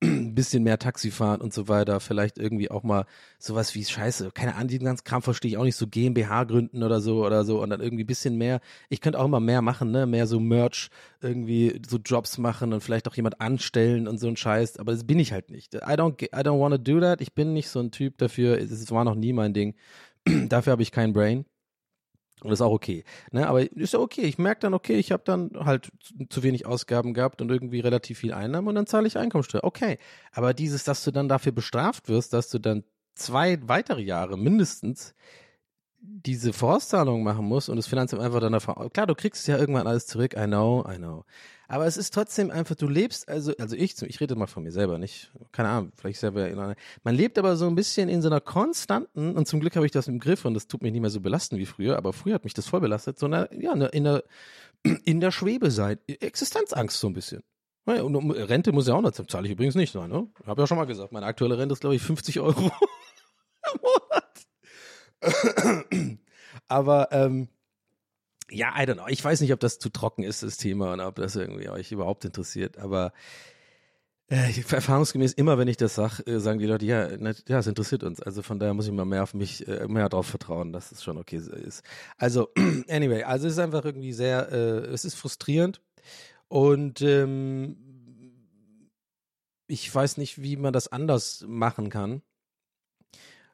[0.01, 1.99] ein bisschen mehr Taxi fahren und so weiter.
[1.99, 3.05] Vielleicht irgendwie auch mal
[3.39, 6.81] sowas wie Scheiße, keine Ahnung, diesen ganzen Kram verstehe ich auch nicht, so GmbH gründen
[6.81, 8.61] oder so oder so und dann irgendwie ein bisschen mehr.
[8.87, 10.05] Ich könnte auch immer mehr machen, ne?
[10.05, 14.37] Mehr so Merch, irgendwie so Jobs machen und vielleicht auch jemand anstellen und so ein
[14.37, 14.77] Scheiß.
[14.77, 15.75] Aber das bin ich halt nicht.
[15.75, 17.19] I don't, I don't want to do that.
[17.19, 18.57] Ich bin nicht so ein Typ dafür.
[18.59, 19.75] Es war noch nie mein Ding.
[20.47, 21.43] dafür habe ich kein Brain.
[22.41, 23.03] Und das ist auch okay.
[23.31, 23.47] Ne?
[23.47, 24.21] Aber ist ja okay.
[24.21, 27.79] Ich merke dann, okay, ich habe dann halt zu- zu wenig Ausgaben gehabt und irgendwie
[27.79, 29.63] relativ viel Einnahmen und dann zahle ich Einkommensteuer.
[29.63, 29.97] Okay.
[30.31, 32.83] Aber dieses, dass du dann dafür bestraft wirst, dass du dann
[33.15, 35.13] zwei weitere Jahre mindestens
[36.01, 39.85] diese Vorauszahlung machen musst und das Finanzamt einfach dann davon, klar, du kriegst ja irgendwann
[39.87, 41.25] alles zurück, I know, I know.
[41.69, 44.71] Aber es ist trotzdem einfach, du lebst, also, also ich, ich rede mal von mir
[44.71, 48.21] selber, nicht, keine Ahnung, vielleicht selber, in einer- man lebt aber so ein bisschen in
[48.23, 50.91] so einer konstanten, und zum Glück habe ich das im Griff und das tut mich
[50.91, 53.47] nicht mehr so belasten wie früher, aber früher hat mich das voll belastet, so eine,
[53.53, 54.23] ja, in der,
[55.05, 57.43] in der Schwebe sein, Existenzangst so ein bisschen.
[57.85, 60.27] Und Rente muss ja auch noch, zahle ich übrigens nicht, ne?
[60.45, 62.59] Habe ja schon mal gesagt, meine aktuelle Rente ist, glaube ich, 50 Euro
[63.73, 64.47] im Monat.
[66.67, 67.47] Aber ähm,
[68.51, 69.07] ja, I don't know.
[69.07, 71.91] Ich weiß nicht, ob das zu trocken ist, das Thema, und ob das irgendwie euch
[71.91, 72.77] überhaupt interessiert.
[72.77, 73.13] Aber
[74.29, 77.67] äh, erfahrungsgemäß immer, wenn ich das sage, äh, sagen die Leute, ja, na, ja, es
[77.67, 78.21] interessiert uns.
[78.21, 81.03] Also von daher muss ich mal mehr auf mich, äh, mehr darauf vertrauen, dass es
[81.03, 81.83] schon okay ist.
[82.17, 82.49] Also,
[82.89, 85.81] anyway, also es ist einfach irgendwie sehr, äh, es ist frustrierend.
[86.47, 87.77] Und ähm,
[89.67, 92.21] ich weiß nicht, wie man das anders machen kann.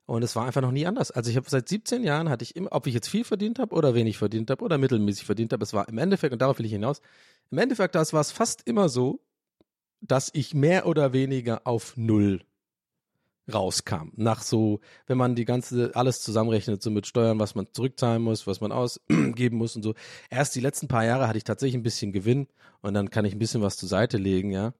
[0.06, 1.10] Und es war einfach noch nie anders.
[1.12, 3.76] Also ich habe seit 17 Jahren hatte ich immer, ob ich jetzt viel verdient habe
[3.76, 6.66] oder wenig verdient habe oder mittelmäßig verdient habe, es war im Endeffekt, und darauf will
[6.66, 7.02] ich hinaus,
[7.50, 9.20] im Endeffekt war es fast immer so,
[10.02, 12.42] dass ich mehr oder weniger auf Null
[13.52, 14.10] rauskam.
[14.16, 18.48] Nach so, wenn man die ganze, alles zusammenrechnet, so mit Steuern, was man zurückzahlen muss,
[18.48, 19.94] was man ausgeben muss und so.
[20.30, 22.48] Erst die letzten paar Jahre hatte ich tatsächlich ein bisschen Gewinn
[22.82, 24.74] und dann kann ich ein bisschen was zur Seite legen, ja.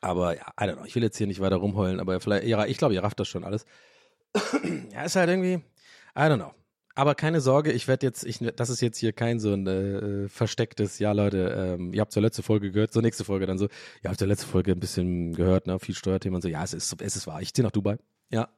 [0.00, 2.66] Aber ja, I don't know, ich will jetzt hier nicht weiter rumheulen, aber vielleicht, ja,
[2.66, 3.64] ich glaube, ihr rafft das schon alles.
[4.92, 5.54] ja, ist halt irgendwie,
[6.16, 6.52] I don't know.
[6.98, 10.28] Aber keine Sorge, ich werde jetzt, ich, das ist jetzt hier kein so ein äh,
[10.28, 13.68] verstecktes, ja Leute, ähm, ihr habt zur letzte Folge gehört, zur nächste Folge dann so,
[14.02, 16.74] ihr habt zur letzte Folge ein bisschen gehört, ne, viel Steuerthemen und so, ja, es
[16.74, 17.98] ist, es ist wahr, ich ziehe nach Dubai,
[18.30, 18.48] ja.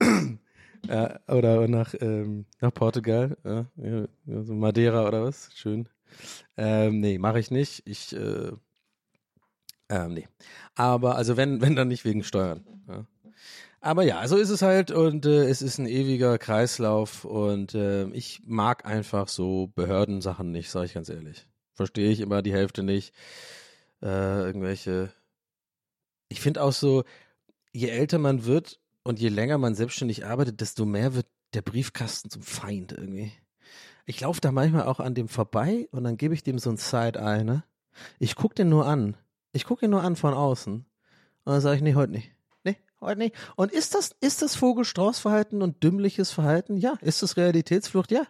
[0.86, 4.06] ja oder nach, ähm, nach Portugal, ja, ja,
[4.44, 5.88] so Madeira oder was, schön.
[6.56, 8.52] Ähm, nee, mache ich nicht, ich, äh,
[9.88, 10.28] Ähm, nee.
[10.74, 12.64] Aber, also wenn, wenn dann nicht wegen Steuern.
[12.88, 13.06] Ja.
[13.80, 18.06] Aber ja, so ist es halt und äh, es ist ein ewiger Kreislauf und äh,
[18.08, 21.46] ich mag einfach so Behördensachen nicht, sage ich ganz ehrlich.
[21.74, 23.12] Verstehe ich immer die Hälfte nicht.
[24.00, 25.12] Äh, irgendwelche.
[26.28, 27.04] Ich finde auch so,
[27.72, 32.30] je älter man wird und je länger man selbstständig arbeitet, desto mehr wird der Briefkasten
[32.30, 33.32] zum Feind irgendwie.
[34.06, 36.76] Ich laufe da manchmal auch an dem vorbei und dann gebe ich dem so ein
[36.76, 37.64] Side-Eye, ne?
[38.18, 39.16] Ich gucke den nur an.
[39.54, 40.74] Ich gucke ihn nur an von außen.
[40.74, 42.32] Und dann sage ich, nee, heute nicht.
[42.64, 43.36] Nee, heute nicht.
[43.54, 46.76] Und ist das, ist das Vogel-Strauß-Verhalten und dümmliches Verhalten?
[46.76, 46.94] Ja.
[47.00, 48.10] Ist das Realitätsflucht?
[48.10, 48.26] Ja.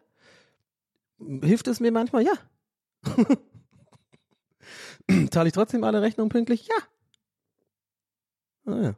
[1.19, 2.25] Hilft es mir manchmal?
[2.25, 2.35] Ja.
[5.31, 6.69] Zahle ich trotzdem alle Rechnungen pünktlich?
[6.69, 8.73] Ja.
[8.73, 8.95] Ah, ja.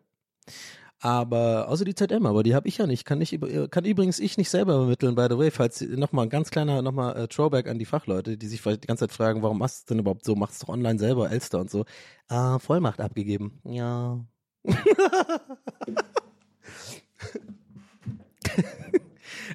[1.00, 3.04] Aber außer die ZM, aber die habe ich ja nicht.
[3.04, 3.38] Kann ich
[3.70, 7.16] kann übrigens ich nicht selber übermitteln, by the way, falls nochmal ein ganz kleiner nochmal
[7.16, 9.80] äh, Throwback an die Fachleute, die sich vielleicht die ganze Zeit fragen, warum machst du
[9.80, 10.34] es denn überhaupt so?
[10.34, 11.84] Machst du doch online selber, Elster und so.
[12.30, 13.60] Äh, Vollmacht abgegeben.
[13.64, 14.24] Ja.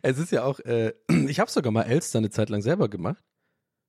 [0.04, 0.94] es ist ja auch, äh,
[1.28, 3.24] ich habe sogar mal Elster eine Zeit lang selber gemacht.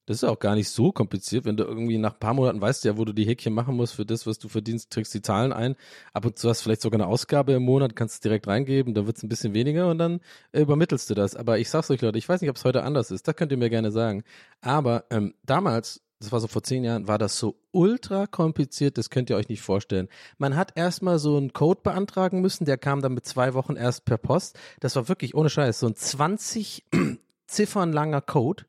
[0.07, 2.85] Das ist auch gar nicht so kompliziert, wenn du irgendwie nach ein paar Monaten weißt
[2.85, 5.53] ja, wo du die Häkchen machen musst für das, was du verdienst, trägst die Zahlen
[5.53, 5.77] ein.
[6.13, 8.95] Ab und zu hast du vielleicht sogar eine Ausgabe im Monat, kannst es direkt reingeben,
[8.95, 11.37] dann wird es ein bisschen weniger und dann äh, übermittelst du das.
[11.37, 13.53] Aber ich sag's euch, Leute, ich weiß nicht, ob es heute anders ist, das könnt
[13.53, 14.25] ihr mir gerne sagen.
[14.61, 19.09] Aber ähm, damals, das war so vor zehn Jahren, war das so ultra kompliziert, das
[19.09, 20.09] könnt ihr euch nicht vorstellen.
[20.37, 24.05] Man hat erstmal so einen Code beantragen müssen, der kam dann mit zwei Wochen erst
[24.05, 24.59] per Post.
[24.81, 26.87] Das war wirklich ohne Scheiß, so ein 20
[27.47, 28.65] Ziffern langer Code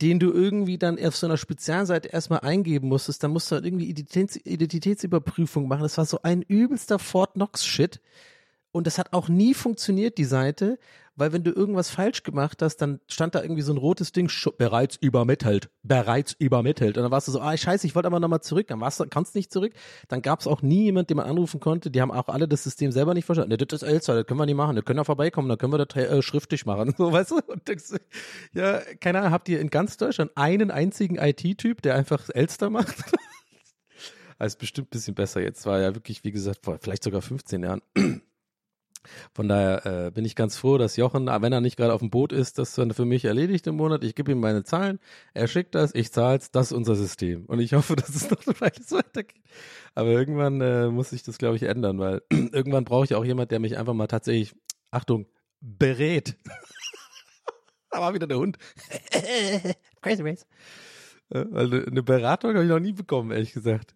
[0.00, 3.66] den du irgendwie dann auf so einer Spezialseite erstmal eingeben musstest, dann musst du halt
[3.66, 5.82] irgendwie Identitäts Identitätsüberprüfung machen.
[5.82, 8.00] Das war so ein übelster Fort Knox-Shit.
[8.72, 10.78] Und das hat auch nie funktioniert, die Seite,
[11.16, 14.30] weil wenn du irgendwas falsch gemacht hast, dann stand da irgendwie so ein rotes Ding,
[14.56, 16.96] bereits übermittelt, bereits übermittelt.
[16.96, 18.68] Und dann warst du so, ah, scheiße, ich wollte aber nochmal zurück.
[18.68, 19.72] Dann warst du, kannst nicht zurück.
[20.08, 21.90] Dann gab es auch nie jemand, den man anrufen konnte.
[21.90, 23.50] Die haben auch alle das System selber nicht verstanden.
[23.50, 24.76] Ne, das ist Elster, das können wir nicht machen.
[24.76, 26.94] Wir können da vorbeikommen, dann können wir das äh, schriftlich machen.
[27.00, 27.40] So, weißt du?
[27.64, 27.98] Du,
[28.52, 32.96] ja, keine Ahnung, habt ihr in ganz Deutschland einen einzigen IT-Typ, der einfach Elster macht?
[34.38, 35.66] Also bestimmt ein bisschen besser jetzt.
[35.66, 37.82] War ja wirklich, wie gesagt, vor vielleicht sogar 15 Jahren.
[39.32, 42.10] Von daher äh, bin ich ganz froh, dass Jochen, wenn er nicht gerade auf dem
[42.10, 44.04] Boot ist, das dann für mich erledigt im Monat.
[44.04, 44.98] Ich gebe ihm meine Zahlen,
[45.34, 47.46] er schickt das, ich zahl's, das ist unser System.
[47.46, 49.42] Und ich hoffe, dass es noch eine Weile so weitergeht.
[49.94, 53.50] Aber irgendwann äh, muss sich das, glaube ich, ändern, weil irgendwann brauche ich auch jemand,
[53.50, 54.54] der mich einfach mal tatsächlich,
[54.90, 55.26] Achtung,
[55.60, 56.36] berät.
[57.90, 58.58] da war wieder der Hund.
[60.02, 60.46] Crazy Race.
[61.28, 63.94] Weil eine Beratung habe ich noch nie bekommen, ehrlich gesagt.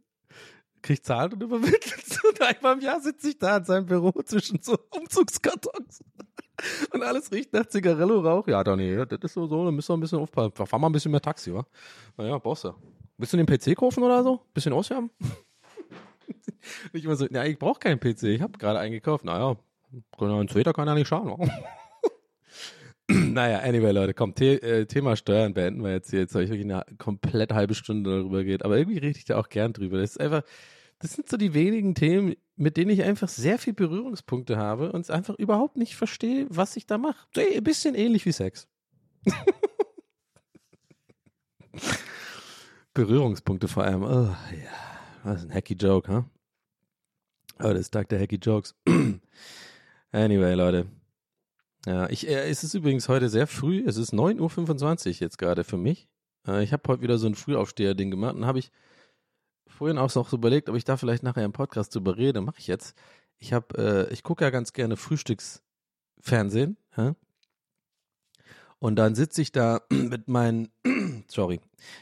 [0.85, 2.21] Kriegt Zahlen und übermittelt.
[2.29, 6.05] Und einmal im Jahr sitze ich da in seinem Büro zwischen so Umzugskartons.
[6.93, 8.47] Und alles riecht nach Zigarillo-Rauch.
[8.49, 10.53] Ja, Donny, das ist so, so, da müssen wir ein bisschen aufpassen.
[10.53, 11.67] Fahr mal ein bisschen mehr Taxi, wa?
[12.19, 12.75] Naja, brauchst du.
[13.17, 14.43] Willst du den PC kaufen oder so?
[14.53, 15.11] Bisschen auswärmen?
[16.93, 19.25] Nicht immer so, ja, ich brauche keinen PC, ich habe gerade einen gekauft.
[19.25, 19.57] Naja,
[20.19, 21.31] ein zweiter kann ja nicht schaden.
[21.31, 21.47] wa?
[23.09, 26.21] Naja, anyway, Leute, komm, The äh, Thema Steuern beenden wir jetzt hier.
[26.21, 28.65] Jetzt habe ich wirklich eine komplett halbe Stunde darüber geht.
[28.65, 29.99] Aber irgendwie rede ich da auch gern drüber.
[29.99, 30.43] Das ist einfach,
[31.05, 35.11] das sind so die wenigen Themen, mit denen ich einfach sehr viel Berührungspunkte habe und
[35.11, 37.29] einfach überhaupt nicht verstehe, was ich da mache.
[37.37, 38.67] Ein bisschen ähnlich wie Sex.
[42.95, 44.03] Berührungspunkte vor allem.
[44.03, 44.71] Oh, ja,
[45.25, 46.25] was ein hacky Joke, ha?
[47.59, 48.75] Oh, das ist Tag der hacky Jokes.
[50.11, 50.87] anyway, Leute.
[51.85, 55.65] Ja, ich, äh, es ist übrigens heute sehr früh, es ist 9.25 Uhr jetzt gerade
[55.65, 56.09] für mich.
[56.49, 58.73] Äh, ich habe heute wieder so ein Frühaufsteher-Ding gemacht und habe ich
[59.75, 62.41] vorhin auch noch so überlegt, ob ich da vielleicht nachher im Podcast drüber rede.
[62.41, 62.97] Mache ich jetzt.
[63.39, 66.77] Ich habe, äh, ich gucke ja ganz gerne Frühstücksfernsehen.
[66.97, 67.15] Ja?
[68.79, 70.69] Und dann sitze ich da mit meinen,
[71.29, 71.61] sorry,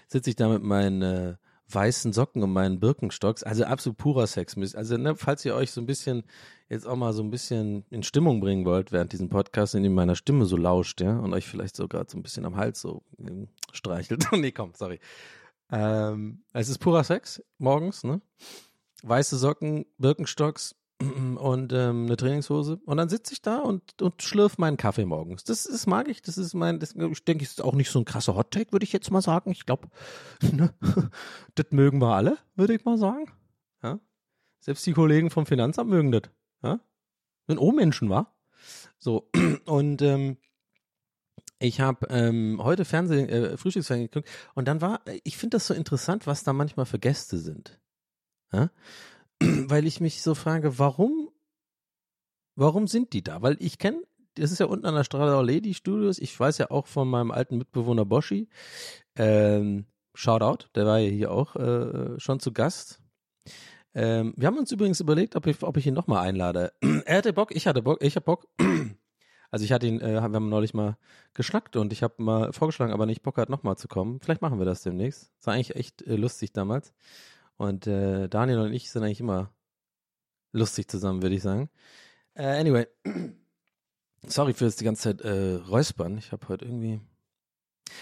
[0.09, 1.37] sitze ich da mit meinen äh,
[1.69, 3.43] weißen Socken und meinen Birkenstocks.
[3.43, 4.57] Also absolut purer Sex.
[4.75, 6.25] Also ne, falls ihr euch so ein bisschen
[6.69, 9.95] jetzt auch mal so ein bisschen in Stimmung bringen wollt während diesem Podcast, in dem
[9.95, 13.03] meiner Stimme so lauscht, ja, und euch vielleicht sogar so ein bisschen am Hals so
[13.19, 14.27] ähm, streichelt.
[14.33, 14.99] nee, komm, sorry.
[15.73, 18.21] Ähm, es ist purer Sex morgens, ne?
[19.03, 22.79] Weiße Socken, Birkenstocks und ähm, eine Trainingshose.
[22.85, 25.45] Und dann sitze ich da und, und schlürf meinen Kaffee morgens.
[25.45, 26.21] Das, das mag ich.
[26.21, 28.93] Das ist mein, das, ich denke, ist auch nicht so ein krasser Hot-Take, würde ich
[28.93, 29.51] jetzt mal sagen.
[29.51, 29.89] Ich glaube,
[30.53, 30.75] ne?
[31.55, 33.33] das mögen wir alle, würde ich mal sagen.
[33.83, 33.99] Ja?
[34.61, 36.25] Selbst die Kollegen vom Finanzamt mögen das.
[36.63, 36.81] Ja?
[37.47, 38.33] Sind O-Menschen, wa?
[38.99, 39.31] So,
[39.65, 40.37] und ähm,
[41.63, 45.75] ich habe ähm, heute Fernsehen, äh, Frühstücksfernsehen geguckt und dann war, ich finde das so
[45.75, 47.81] interessant, was da manchmal für Gäste sind.
[48.53, 48.71] Ja?
[49.41, 51.31] Weil ich mich so frage, warum,
[52.57, 53.43] warum sind die da?
[53.43, 54.03] Weil ich kenne,
[54.35, 57.31] das ist ja unten an der Strada Lady Studios, ich weiß ja auch von meinem
[57.31, 58.49] alten Mitbewohner Boschi,
[59.17, 63.01] ähm, Shoutout, der war ja hier auch äh, schon zu Gast.
[63.95, 66.73] Ähm, wir haben uns übrigens überlegt, ob ich, ob ich ihn nochmal einlade.
[67.05, 68.49] er hatte Bock, ich hatte Bock, ich hab Bock.
[69.53, 70.97] Also ich hatte ihn, äh, wir haben neulich mal
[71.35, 74.19] geschnackt und ich habe mal vorgeschlagen, aber nicht Bock hat, nochmal zu kommen.
[74.19, 75.31] Vielleicht machen wir das demnächst.
[75.37, 76.95] Das war eigentlich echt äh, lustig damals.
[77.59, 79.53] Und äh, Daniel und ich sind eigentlich immer
[80.53, 81.69] lustig zusammen, würde ich sagen.
[82.35, 82.87] Äh, anyway,
[84.27, 86.17] sorry für das die ganze Zeit äh, Räuspern.
[86.17, 87.03] Ich habe heute irgendwie.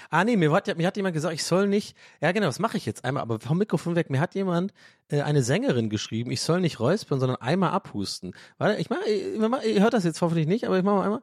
[0.08, 1.96] Ah nee, mir hat, mir hat jemand gesagt, ich soll nicht.
[2.20, 4.08] Ja genau, das mache ich jetzt einmal, aber vom Mikrofon weg.
[4.08, 4.72] Mir hat jemand
[5.08, 8.34] äh, eine Sängerin geschrieben, ich soll nicht räuspern, sondern einmal abhusten.
[8.58, 11.22] Warte, ich mache, ihr hört das jetzt hoffentlich nicht, aber ich mache mal einmal.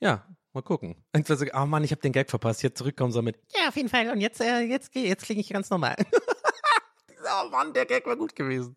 [0.00, 0.96] Ja, mal gucken.
[1.14, 2.62] Irgendwann so, oh Mann, ich habe den Gag verpasst.
[2.62, 4.10] Jetzt zurückkommen soll mit, ja, auf jeden Fall.
[4.10, 5.96] Und jetzt, äh, jetzt, jetzt klinge ich ganz normal.
[7.24, 8.76] oh Mann, der Gag war gut gewesen.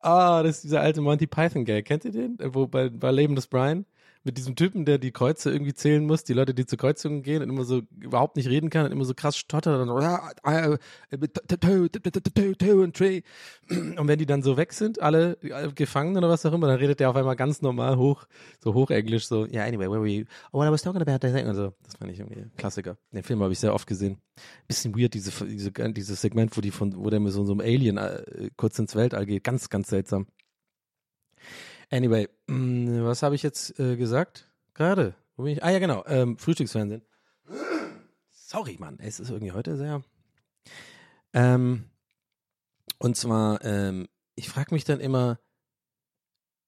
[0.00, 1.86] Ah, das ist dieser alte Monty Python Gag.
[1.86, 2.36] Kennt ihr den?
[2.54, 3.86] Wo bei, bei Leben des Brian?
[4.22, 7.42] Mit diesem Typen, der die Kreuze irgendwie zählen muss, die Leute, die zur Kreuzung gehen
[7.42, 9.88] und immer so überhaupt nicht reden kann und immer so krass stottert und
[13.70, 16.76] und wenn die dann so weg sind, alle äh, Gefangenen oder was auch immer, dann
[16.78, 18.26] redet der auf einmal ganz normal hoch,
[18.62, 20.24] so hochenglisch, so, yeah, anyway, where were you?
[20.52, 21.46] Oh, what I was talking about that thing.
[21.46, 22.96] Also, das fand ich irgendwie Klassiker.
[23.12, 24.18] Den Film habe ich sehr oft gesehen.
[24.68, 27.60] Bisschen weird, diese, diese, dieses Segment, wo die von, wo der mit so, so einem
[27.60, 29.44] Alien äh, kurz ins Weltall geht.
[29.44, 30.26] Ganz, ganz seltsam.
[31.90, 34.50] Anyway, mh, was habe ich jetzt äh, gesagt?
[34.74, 35.14] Gerade.
[35.36, 35.64] Wo bin ich?
[35.64, 36.04] Ah ja, genau.
[36.06, 37.02] Ähm, Frühstücksfernsehen.
[38.30, 38.98] Sorry, Mann.
[39.00, 40.02] Es ist irgendwie heute sehr.
[41.32, 41.84] Ähm,
[42.98, 45.38] und zwar, ähm, ich frage mich dann immer,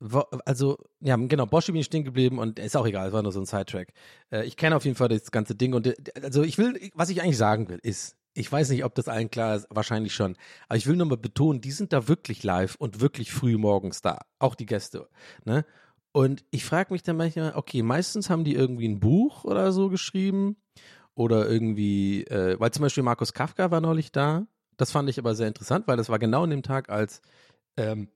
[0.01, 3.23] wo, also, ja, genau, Bosch bin ich stehen geblieben und ist auch egal, es war
[3.23, 3.93] nur so ein Sidetrack.
[4.33, 7.11] Äh, ich kenne auf jeden Fall das ganze Ding und äh, also ich will, was
[7.11, 10.37] ich eigentlich sagen will, ist, ich weiß nicht, ob das allen klar ist, wahrscheinlich schon.
[10.69, 14.01] Aber ich will nur mal betonen, die sind da wirklich live und wirklich früh morgens
[14.01, 14.21] da.
[14.39, 15.09] Auch die Gäste.
[15.45, 15.65] Ne?
[16.13, 19.89] Und ich frage mich dann manchmal, okay, meistens haben die irgendwie ein Buch oder so
[19.89, 20.57] geschrieben.
[21.15, 24.47] Oder irgendwie, äh, weil zum Beispiel Markus Kafka war neulich da.
[24.79, 27.21] Das fand ich aber sehr interessant, weil das war genau an dem Tag, als
[27.77, 28.09] ähm,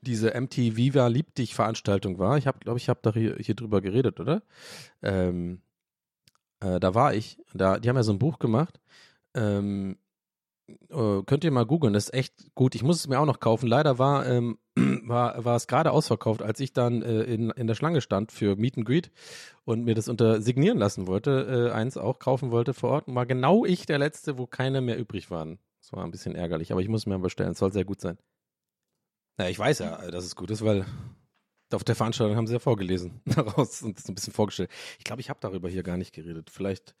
[0.00, 2.38] diese MTV Viva Lieb dich Veranstaltung war.
[2.38, 4.42] Ich habe, glaube ich, habe da hier, hier drüber geredet, oder?
[5.02, 5.60] Ähm,
[6.60, 7.38] äh, da war ich.
[7.52, 8.80] Da, die haben ja so ein Buch gemacht.
[9.36, 9.98] Ähm,
[10.68, 12.74] äh, könnt ihr mal googeln, das ist echt gut.
[12.74, 13.68] Ich muss es mir auch noch kaufen.
[13.68, 17.74] Leider war, ähm, war, war es gerade ausverkauft, als ich dann äh, in, in der
[17.74, 19.10] Schlange stand für Meet and Greet
[19.64, 23.08] und mir das unter signieren lassen wollte, äh, eins auch kaufen wollte vor Ort.
[23.08, 25.58] Und war genau ich der Letzte, wo keine mehr übrig waren.
[25.80, 27.52] Das war ein bisschen ärgerlich, aber ich muss mir mal bestellen.
[27.52, 28.18] Es soll sehr gut sein.
[29.38, 30.86] Ja, ich weiß ja, dass es gut ist, weil
[31.72, 34.70] auf der Veranstaltung haben sie ja vorgelesen daraus und das ein bisschen vorgestellt.
[34.98, 36.50] Ich glaube, ich habe darüber hier gar nicht geredet.
[36.50, 36.96] Vielleicht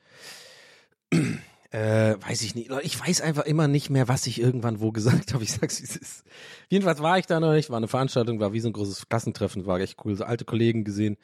[1.70, 2.70] äh, weiß ich nicht.
[2.82, 5.44] Ich weiß einfach immer nicht mehr, was ich irgendwann wo gesagt habe.
[5.44, 6.24] Ich sag's, wie es ist.
[6.68, 9.66] Jedenfalls war ich da noch nicht, war eine Veranstaltung, war wie so ein großes Klassentreffen,
[9.66, 10.14] war echt cool.
[10.16, 11.16] So alte Kollegen gesehen,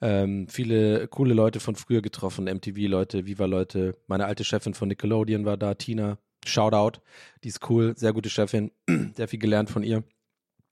[0.00, 3.96] ähm, viele coole Leute von früher getroffen, MTV-Leute, Viva-Leute.
[4.06, 6.18] Meine alte Chefin von Nickelodeon war da, Tina.
[6.44, 7.00] Shoutout.
[7.42, 8.70] Die ist cool, sehr gute Chefin.
[9.16, 10.04] sehr viel gelernt von ihr.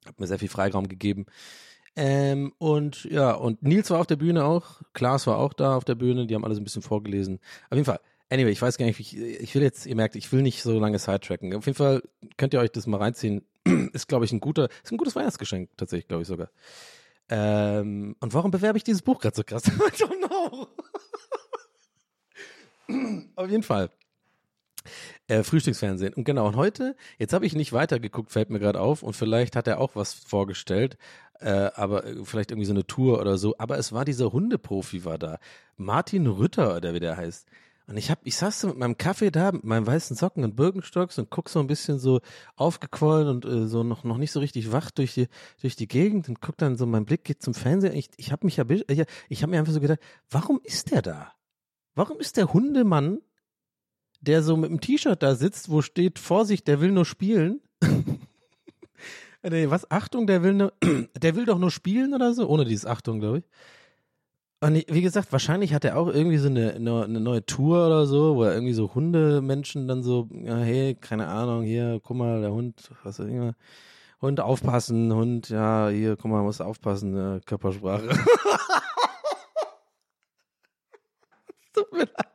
[0.07, 1.27] Hat mir sehr viel Freiraum gegeben.
[1.97, 5.85] Ähm, und ja, und Nils war auf der Bühne auch, Klaas war auch da auf
[5.85, 7.39] der Bühne, die haben alle so ein bisschen vorgelesen.
[7.70, 8.01] Auf jeden Fall,
[8.31, 10.79] anyway, ich weiß gar nicht, ich, ich will jetzt, ihr merkt, ich will nicht so
[10.79, 11.55] lange sidetracken.
[11.55, 12.03] Auf jeden Fall
[12.37, 13.45] könnt ihr euch das mal reinziehen.
[13.93, 16.51] ist, glaube ich, ein guter, ist ein gutes Weihnachtsgeschenk, tatsächlich, glaube ich sogar.
[17.29, 19.64] Ähm, und warum bewerbe ich dieses Buch gerade so krass?
[19.66, 20.68] I don't know.
[23.37, 23.91] auf jeden Fall.
[25.27, 26.12] Äh, Frühstücksfernsehen.
[26.12, 29.57] Und genau, und heute, jetzt habe ich nicht weitergeguckt, fällt mir gerade auf, und vielleicht
[29.57, 30.99] hat er auch was vorgestellt,
[31.41, 33.55] äh, aber äh, vielleicht irgendwie so eine Tour oder so.
[33.57, 35.39] Aber es war dieser Hundeprofi war da.
[35.77, 37.49] Martin Rütter, oder wie der heißt.
[37.87, 40.57] Und ich hab, ich saß so mit meinem Kaffee da, mit meinen weißen Socken und
[40.57, 42.20] Birkenstocks und guck so ein bisschen so
[42.57, 45.28] aufgequollen und äh, so noch, noch nicht so richtig wach durch die,
[45.61, 47.93] durch die Gegend und guck dann so, mein Blick geht zum Fernseher.
[47.95, 51.03] Ich, ich habe mich ja, ich, ich habe mir einfach so gedacht, warum ist der
[51.03, 51.32] da?
[51.95, 53.20] Warum ist der Hundemann
[54.24, 57.61] der so mit dem T-Shirt da sitzt, wo steht, Vorsicht, der will nur spielen.
[59.43, 59.91] nee, was?
[59.91, 60.72] Achtung, der will nur,
[61.22, 63.45] der will doch nur spielen oder so, ohne dieses Achtung, glaube ich.
[64.64, 68.36] Und wie gesagt, wahrscheinlich hat er auch irgendwie so eine, eine, neue Tour oder so,
[68.36, 72.50] wo er irgendwie so Hundemenschen dann so, ja, hey, keine Ahnung, hier, guck mal, der
[72.50, 73.54] Hund, was auch immer.
[74.22, 78.08] Hund aufpassen, Hund, ja, hier, guck mal, muss aufpassen, äh, Körpersprache.
[81.74, 82.32] Tut mir leid.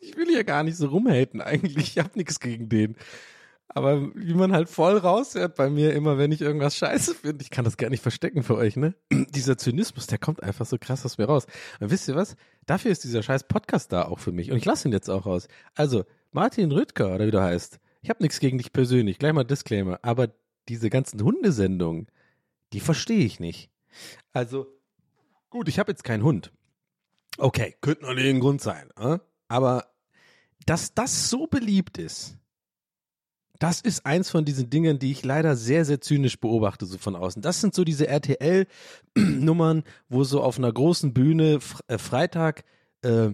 [0.00, 1.96] Ich will hier gar nicht so rumhaten eigentlich.
[1.96, 2.94] Ich habe nichts gegen den.
[3.74, 7.50] Aber wie man halt voll raushört bei mir immer, wenn ich irgendwas scheiße finde, ich
[7.50, 8.94] kann das gar nicht verstecken für euch, ne?
[9.30, 11.46] Dieser Zynismus, der kommt einfach so krass aus mir raus.
[11.80, 12.36] Und wisst ihr was?
[12.66, 14.50] Dafür ist dieser scheiß Podcast da auch für mich.
[14.50, 15.48] Und ich lasse ihn jetzt auch raus.
[15.74, 19.44] Also, Martin Rüttger, oder wie du heißt, ich habe nichts gegen dich persönlich, gleich mal
[19.44, 20.28] Disclaimer, aber
[20.68, 22.08] diese ganzen Hundesendungen,
[22.72, 23.70] die verstehe ich nicht.
[24.32, 24.66] Also,
[25.50, 26.52] gut, ich habe jetzt keinen Hund.
[27.38, 29.18] Okay, könnte noch ein Grund sein, äh?
[29.48, 29.86] aber
[30.66, 32.38] dass das so beliebt ist,
[33.62, 37.14] das ist eins von diesen Dingen, die ich leider sehr, sehr zynisch beobachte, so von
[37.14, 37.42] außen.
[37.42, 42.64] Das sind so diese RTL-Nummern, wo so auf einer großen Bühne äh, Freitag
[43.02, 43.30] äh,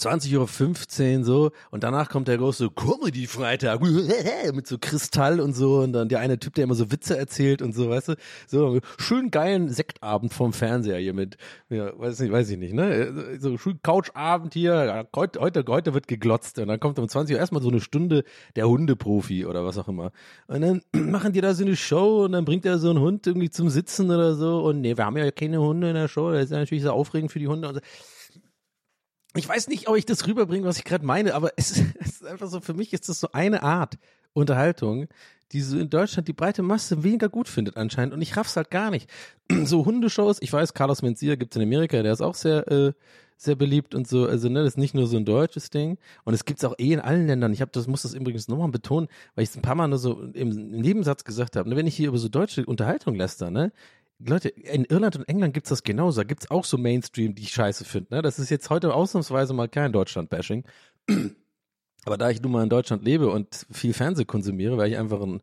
[0.00, 1.50] 20.15 Uhr so.
[1.70, 3.80] Und danach kommt der große Comedy-Freitag
[4.54, 5.80] mit so Kristall und so.
[5.80, 8.14] Und dann der eine Typ, der immer so Witze erzählt und so, weißt du,
[8.46, 11.36] so schön geilen Sektabend vom Fernseher hier mit,
[11.68, 16.08] ja, weiß nicht, weiß ich nicht, ne, so schön Couchabend hier, heute, heute, heute wird
[16.08, 16.58] geglotzt.
[16.58, 18.24] Und dann kommt um 20 Uhr erstmal so eine Stunde
[18.56, 20.12] der Hundeprofi oder was auch immer.
[20.46, 23.26] Und dann machen die da so eine Show und dann bringt er so einen Hund
[23.26, 24.62] irgendwie zum Sitzen oder so.
[24.62, 26.90] Und nee, wir haben ja keine Hunde in der Show, das ist ja natürlich so
[26.90, 27.68] aufregend für die Hunde.
[27.68, 27.80] Und so
[29.34, 32.26] ich weiß nicht, ob ich das rüberbringe, was ich gerade meine, aber es, es, ist
[32.26, 33.98] einfach so, für mich ist das so eine Art
[34.32, 35.08] Unterhaltung,
[35.52, 38.70] die so in Deutschland die breite Masse weniger gut findet anscheinend und ich raff's halt
[38.70, 39.08] gar nicht.
[39.64, 42.92] So Hundeshows, ich weiß, Carlos Mencia gibt's in Amerika, der ist auch sehr, äh,
[43.36, 46.34] sehr beliebt und so, also ne, das ist nicht nur so ein deutsches Ding und
[46.34, 47.52] es gibt's auch eh in allen Ländern.
[47.52, 49.98] Ich habe das muss das übrigens nochmal betonen, weil ich es ein paar Mal nur
[49.98, 53.72] so im Nebensatz gesagt habe, ne, wenn ich hier über so deutsche Unterhaltung läster, ne,
[54.26, 56.20] Leute, in Irland und England gibt's das genauso.
[56.20, 58.16] Da gibt's auch so Mainstream, die ich scheiße finde.
[58.16, 58.22] Ne?
[58.22, 60.64] Das ist jetzt heute ausnahmsweise mal kein Deutschland-Bashing.
[62.04, 65.20] Aber da ich nun mal in Deutschland lebe und viel Fernseh konsumiere, weil ich einfach
[65.20, 65.42] ein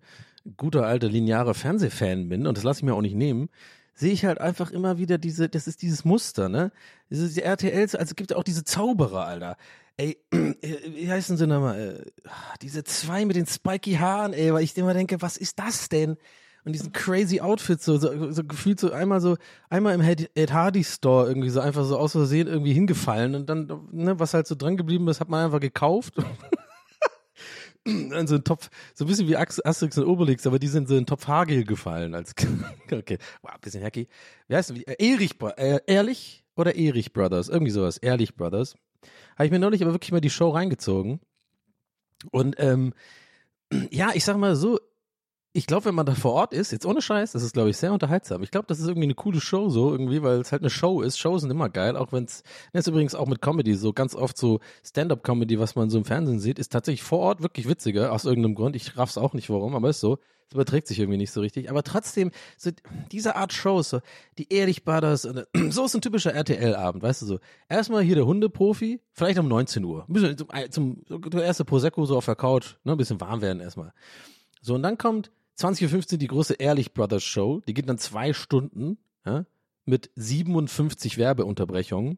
[0.55, 3.49] guter alter linearer Fernsehfan bin und das lasse ich mir auch nicht nehmen,
[3.93, 6.71] sehe ich halt einfach immer wieder diese, das ist dieses Muster, ne?
[7.09, 9.57] Diese RTLs, also gibt ja auch diese Zauberer, Alter.
[9.97, 12.05] Ey, wie heißen sie nochmal?
[12.05, 12.29] Äh,
[12.61, 16.17] diese zwei mit den spiky Haaren, ey, weil ich immer denke, was ist das denn?
[16.67, 19.37] Und diesen crazy Outfits, so, so, so gefühlt so einmal so,
[19.69, 23.87] einmal im Ed Hardy Store irgendwie so einfach so aus Versehen irgendwie hingefallen und dann,
[23.93, 26.15] ne, was halt so dran geblieben ist, hat man einfach gekauft.
[27.85, 30.97] dann so ein Topf, so ein bisschen wie Asterix und Obelix, aber die sind so
[30.97, 32.35] in Topf Hagel gefallen als,
[32.91, 34.09] okay, wow, bisschen hacky.
[34.49, 34.77] Wie heißt das?
[34.77, 38.75] Erich, äh, Ehrlich oder Erich Brothers, irgendwie sowas, Ehrlich Brothers.
[39.37, 41.21] Habe ich mir neulich aber wirklich mal die Show reingezogen.
[42.29, 42.93] Und ähm,
[43.89, 44.81] ja, ich sag mal so,
[45.57, 47.77] ich glaube, wenn man da vor Ort ist, jetzt ohne Scheiß, das ist, glaube ich,
[47.77, 48.43] sehr unterhaltsam.
[48.43, 51.01] Ich glaube, das ist irgendwie eine coole Show so irgendwie, weil es halt eine Show
[51.01, 51.17] ist.
[51.17, 52.43] Shows sind immer geil, auch wenn es,
[52.73, 56.05] das ist übrigens auch mit Comedy so ganz oft so Stand-up-Comedy, was man so im
[56.05, 58.75] Fernsehen sieht, ist tatsächlich vor Ort wirklich witziger aus irgendeinem Grund.
[58.75, 60.19] Ich raff's auch nicht warum, aber ist so.
[60.45, 61.71] Es überträgt sich irgendwie nicht so richtig.
[61.71, 62.69] Aber trotzdem, so
[63.11, 64.01] diese Art Shows, so
[64.37, 65.23] die Ehrlich Brothers,
[65.69, 67.39] so ist ein typischer RTL-Abend, weißt du so.
[67.67, 70.05] Erstmal hier der Hundeprofi, vielleicht um 19 Uhr.
[70.07, 73.41] Ein bisschen zum, zum, zum erste Prosecco so auf der Couch, ne, ein bisschen warm
[73.41, 73.91] werden erstmal.
[74.61, 77.61] So, und dann kommt 20.15 Uhr die große Ehrlich Brothers Show.
[77.67, 79.45] Die geht dann zwei Stunden ja,
[79.85, 82.17] mit 57 Werbeunterbrechungen.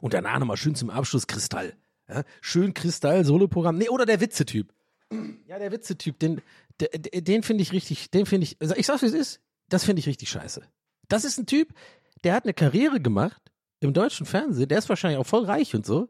[0.00, 1.74] Und danach nochmal schön zum Abschluss Kristall.
[2.08, 3.78] Ja, schön Kristall, Soloprogramm.
[3.78, 4.72] Nee, oder der Witzetyp.
[5.46, 6.40] Ja, der Witzetyp, den,
[6.80, 9.84] den, den finde ich richtig, den finde ich, also ich sag's wie es ist, das
[9.84, 10.62] finde ich richtig scheiße.
[11.08, 11.74] Das ist ein Typ,
[12.22, 13.50] der hat eine Karriere gemacht
[13.80, 16.08] im deutschen Fernsehen, der ist wahrscheinlich auch voll reich und so,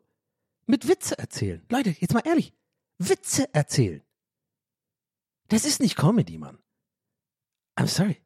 [0.67, 1.63] mit Witze erzählen.
[1.71, 2.53] Leute, jetzt mal ehrlich,
[2.99, 4.03] Witze erzählen.
[5.51, 6.59] Das ist nicht Comedy, Mann.
[7.77, 8.23] I'm sorry.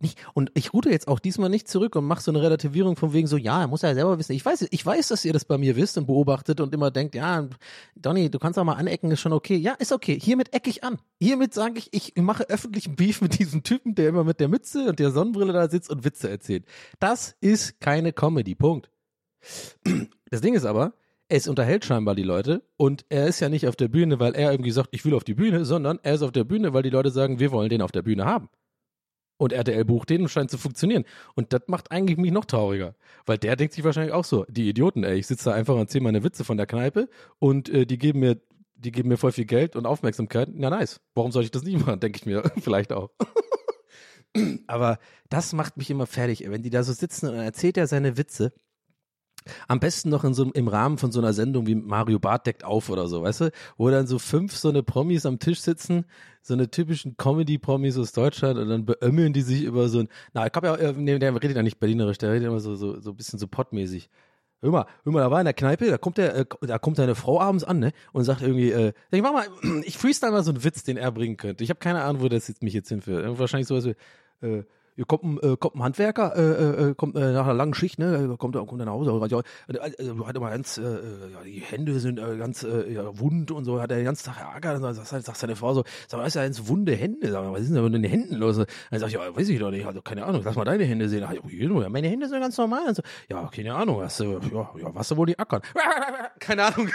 [0.00, 0.18] Nicht.
[0.34, 3.28] Und ich rude jetzt auch diesmal nicht zurück und mache so eine Relativierung von wegen
[3.28, 4.32] so, ja, er muss ja selber wissen.
[4.32, 7.14] Ich weiß, ich weiß, dass ihr das bei mir wisst und beobachtet und immer denkt,
[7.14, 7.48] ja,
[7.94, 9.54] Donny, du kannst auch mal anecken, ist schon okay.
[9.54, 10.18] Ja, ist okay.
[10.18, 10.98] Hiermit ecke ich an.
[11.20, 14.88] Hiermit sage ich, ich mache öffentlichen Beef mit diesem Typen, der immer mit der Mütze
[14.88, 16.64] und der Sonnenbrille da sitzt und Witze erzählt.
[16.98, 18.56] Das ist keine Comedy.
[18.56, 18.90] Punkt.
[20.30, 20.94] Das Ding ist aber,
[21.32, 24.52] es unterhält scheinbar die Leute und er ist ja nicht auf der Bühne, weil er
[24.52, 26.90] irgendwie sagt, ich will auf die Bühne, sondern er ist auf der Bühne, weil die
[26.90, 28.50] Leute sagen, wir wollen den auf der Bühne haben.
[29.38, 31.04] Und RTL bucht den und scheint zu funktionieren.
[31.34, 32.94] Und das macht eigentlich mich noch trauriger.
[33.24, 35.88] Weil der denkt sich wahrscheinlich auch so, die Idioten, ey, ich sitze da einfach und
[35.90, 37.08] zähle meine Witze von der Kneipe
[37.38, 38.38] und äh, die geben mir,
[38.74, 40.50] die geben mir voll viel Geld und Aufmerksamkeit.
[40.52, 41.00] Na nice.
[41.14, 41.98] Warum soll ich das nicht machen?
[41.98, 43.10] Denke ich mir vielleicht auch.
[44.66, 44.98] Aber
[45.30, 48.18] das macht mich immer fertig, wenn die da so sitzen und dann erzählt er seine
[48.18, 48.52] Witze
[49.68, 52.64] am besten noch in so, im Rahmen von so einer Sendung wie Mario Barth deckt
[52.64, 53.50] auf oder so, weißt du?
[53.76, 56.04] Wo dann so fünf so eine Promis am Tisch sitzen,
[56.42, 60.46] so eine typischen Comedy-Promis aus Deutschland und dann beömmeln die sich über so ein, na,
[60.46, 63.00] ich hab ja, äh, nee, der redet ja nicht berlinerisch, der redet immer so, so,
[63.00, 64.10] so ein bisschen so pottmäßig.
[64.60, 66.98] Hör mal, hör mal, da war in der Kneipe, da kommt der, äh, da kommt
[66.98, 67.92] deine Frau abends an, ne?
[68.12, 69.46] Und sagt irgendwie, äh, ich mach mal,
[69.84, 71.64] ich freestyle mal so einen Witz, den er bringen könnte.
[71.64, 73.38] Ich habe keine Ahnung, wo das jetzt mich jetzt hinführt.
[73.38, 74.64] Wahrscheinlich sowas wie, äh,
[74.94, 77.74] hier kommt ein, äh, kommt ein Handwerker, äh, äh, äh, kommt äh, nach einer langen
[77.74, 79.92] Schicht, ne, kommt, kommt er nach Hause, ja, äh,
[80.24, 83.80] hat immer ganz, äh, ja, die Hände sind äh, ganz äh, ja, wund und so,
[83.80, 86.26] hat er den ganzen Tag Ärger, und dann sagt, sagt seine Frau so, sag mal,
[86.26, 88.58] ist ja ganz wunde Hände, sag mal, was ist denn mit den Händen los?
[88.58, 90.84] Und dann sag ich, ja, weiß ich doch nicht, also keine Ahnung, lass mal deine
[90.84, 91.22] Hände sehen.
[91.22, 92.88] Ja, meine Hände sind ganz normal.
[92.88, 95.62] Und so, ja, keine Ahnung, was, äh, ja, ja, was wohl die ackern?
[96.38, 96.90] keine Ahnung.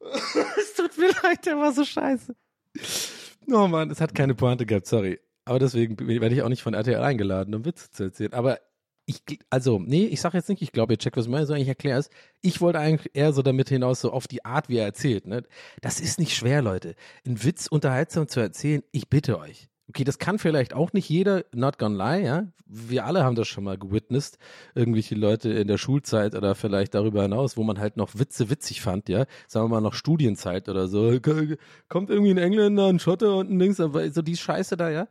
[0.58, 2.34] es tut mir leid, der war so scheiße.
[3.50, 5.18] Oh Mann, es hat keine Pointe gehabt, sorry.
[5.48, 8.34] Aber deswegen werde ich auch nicht von RTL eingeladen, um Witze zu erzählen.
[8.34, 8.58] Aber
[9.06, 11.62] ich, also, nee, ich sage jetzt nicht, ich glaube, ihr checkt, was ich meine, sondern
[11.62, 12.10] ich erkläre es.
[12.42, 15.26] Ich wollte eigentlich eher so damit hinaus, so auf die Art, wie er erzählt.
[15.26, 15.44] Ne?
[15.80, 16.94] Das ist nicht schwer, Leute.
[17.26, 19.68] Ein Witz unterhaltsam zu erzählen, ich bitte euch.
[19.88, 22.46] Okay, das kann vielleicht auch nicht jeder, not gonna lie, ja.
[22.66, 24.36] Wir alle haben das schon mal gewitnessed.
[24.74, 28.82] Irgendwelche Leute in der Schulzeit oder vielleicht darüber hinaus, wo man halt noch Witze witzig
[28.82, 29.24] fand, ja.
[29.46, 31.18] Sagen wir mal noch Studienzeit oder so.
[31.88, 35.08] Kommt irgendwie ein Engländer, ein Schotter und ein Dings, aber so die Scheiße da, ja.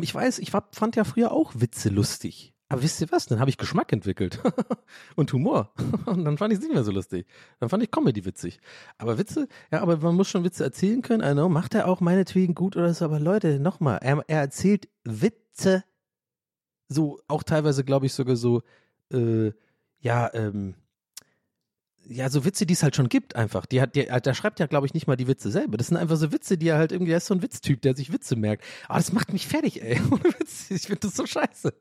[0.00, 2.54] Ich weiß, ich war, fand ja früher auch Witze lustig.
[2.70, 3.26] Aber wisst ihr was?
[3.26, 4.42] Dann habe ich Geschmack entwickelt
[5.16, 5.72] und Humor.
[6.06, 7.26] und dann fand ich es nicht mehr so lustig.
[7.60, 8.60] Dann fand ich Comedy witzig.
[8.98, 11.22] Aber Witze, ja, aber man muss schon Witze erzählen können.
[11.22, 13.06] I know, macht er auch meinetwegen gut oder so.
[13.06, 15.84] Aber Leute, nochmal, er, er erzählt Witze,
[16.88, 18.62] so auch teilweise, glaube ich, sogar so,
[19.12, 19.52] äh,
[20.00, 20.74] ja, ähm,
[22.08, 23.66] ja, so Witze, die es halt schon gibt, einfach.
[23.66, 25.76] Die hat, die, der schreibt ja, glaube ich, nicht mal die Witze selber.
[25.76, 27.94] Das sind einfach so Witze, die er halt irgendwie, er ist so ein Witztyp, der
[27.94, 28.64] sich Witze merkt.
[28.88, 30.00] Aber das macht mich fertig, ey.
[30.70, 31.72] Ich finde das so scheiße.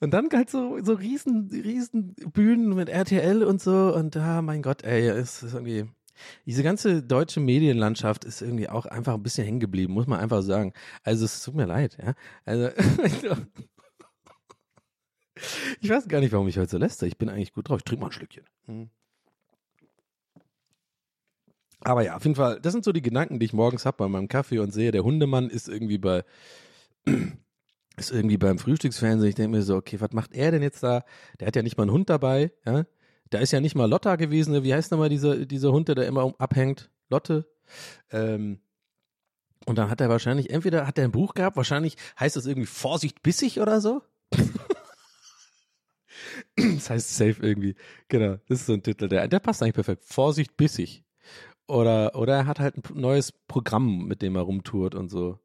[0.00, 3.94] Und dann halt so, so riesen, riesen Bühnen mit RTL und so.
[3.94, 5.86] Und da, ah, mein Gott, ey, es ist irgendwie.
[6.46, 10.42] Diese ganze deutsche Medienlandschaft ist irgendwie auch einfach ein bisschen hängen geblieben, muss man einfach
[10.42, 10.72] sagen.
[11.04, 12.14] Also es tut mir leid, ja.
[12.44, 12.70] Also
[15.80, 17.06] ich weiß gar nicht, warum ich heute so läster.
[17.06, 17.78] Ich bin eigentlich gut drauf.
[17.78, 18.44] Ich trinke mal ein Schlückchen.
[18.66, 18.90] Hm.
[21.80, 24.08] Aber ja, auf jeden Fall, das sind so die Gedanken, die ich morgens habe bei
[24.08, 26.24] meinem Kaffee und sehe, der Hundemann ist irgendwie bei
[27.96, 31.04] ist irgendwie beim Frühstücksfernsehen, ich denke mir so, okay, was macht er denn jetzt da?
[31.40, 32.84] Der hat ja nicht mal einen Hund dabei, ja?
[33.30, 36.02] Da ist ja nicht mal Lotta gewesen, wie heißt nochmal dieser, dieser Hund, der da
[36.02, 36.90] immer abhängt?
[37.10, 37.46] Lotte.
[38.10, 38.60] Ähm,
[39.66, 42.66] und dann hat er wahrscheinlich, entweder hat er ein Buch gehabt, wahrscheinlich heißt das irgendwie
[42.66, 44.02] Vorsicht bissig oder so.
[46.56, 47.74] das heißt safe irgendwie.
[48.08, 50.04] Genau, das ist so ein Titel, der, der passt eigentlich perfekt.
[50.06, 51.04] Vorsicht bissig.
[51.68, 55.38] Oder, oder er hat halt ein neues Programm, mit dem er rumtourt und so.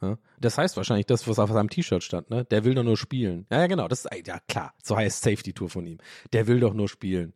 [0.00, 0.18] Ja?
[0.40, 2.44] Das heißt wahrscheinlich das, was auf seinem T-Shirt stand, ne?
[2.46, 3.46] Der will doch nur spielen.
[3.50, 5.98] Ja, ja, genau, das ist, ja klar, so heißt Safety Tour von ihm.
[6.32, 7.34] Der will doch nur spielen.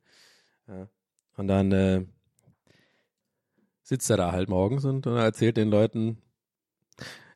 [0.66, 0.88] Ja.
[1.36, 2.06] Und dann äh,
[3.82, 6.18] sitzt er da halt morgens und, und erzählt den Leuten,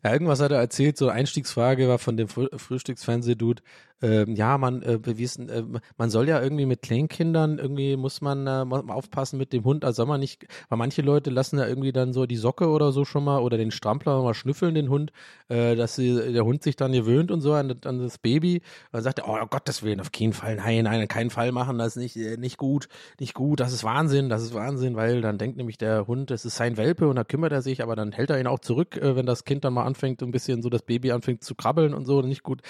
[0.02, 3.62] ja, irgendwas hat er erzählt, so Einstiegsfrage war von dem Früh Frühstücksfernsehdude,
[4.00, 5.64] ähm, ja, man, äh, ist, äh,
[5.96, 9.96] man soll ja irgendwie mit Kleinkindern, irgendwie muss man äh, aufpassen mit dem Hund, also
[9.96, 13.04] soll man nicht, weil manche Leute lassen ja irgendwie dann so die Socke oder so
[13.04, 15.12] schon mal oder den Strampler mal schnüffeln, den Hund,
[15.48, 18.62] äh, dass sie, der Hund sich dann gewöhnt und so an, an das Baby.
[18.92, 21.96] Dann sagt er, oh Gottes Willen, auf keinen Fall, nein, nein, keinen Fall machen, das
[21.96, 22.88] ist nicht, äh, nicht gut,
[23.18, 26.44] nicht gut, das ist Wahnsinn, das ist Wahnsinn, weil dann denkt nämlich der Hund, es
[26.44, 28.96] ist sein Welpe und da kümmert er sich, aber dann hält er ihn auch zurück,
[28.96, 31.94] äh, wenn das Kind dann mal anfängt, ein bisschen so das Baby anfängt zu krabbeln
[31.94, 32.62] und so, nicht gut.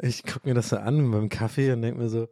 [0.00, 2.28] Ich gucke mir das so an beim Kaffee und denke mir so,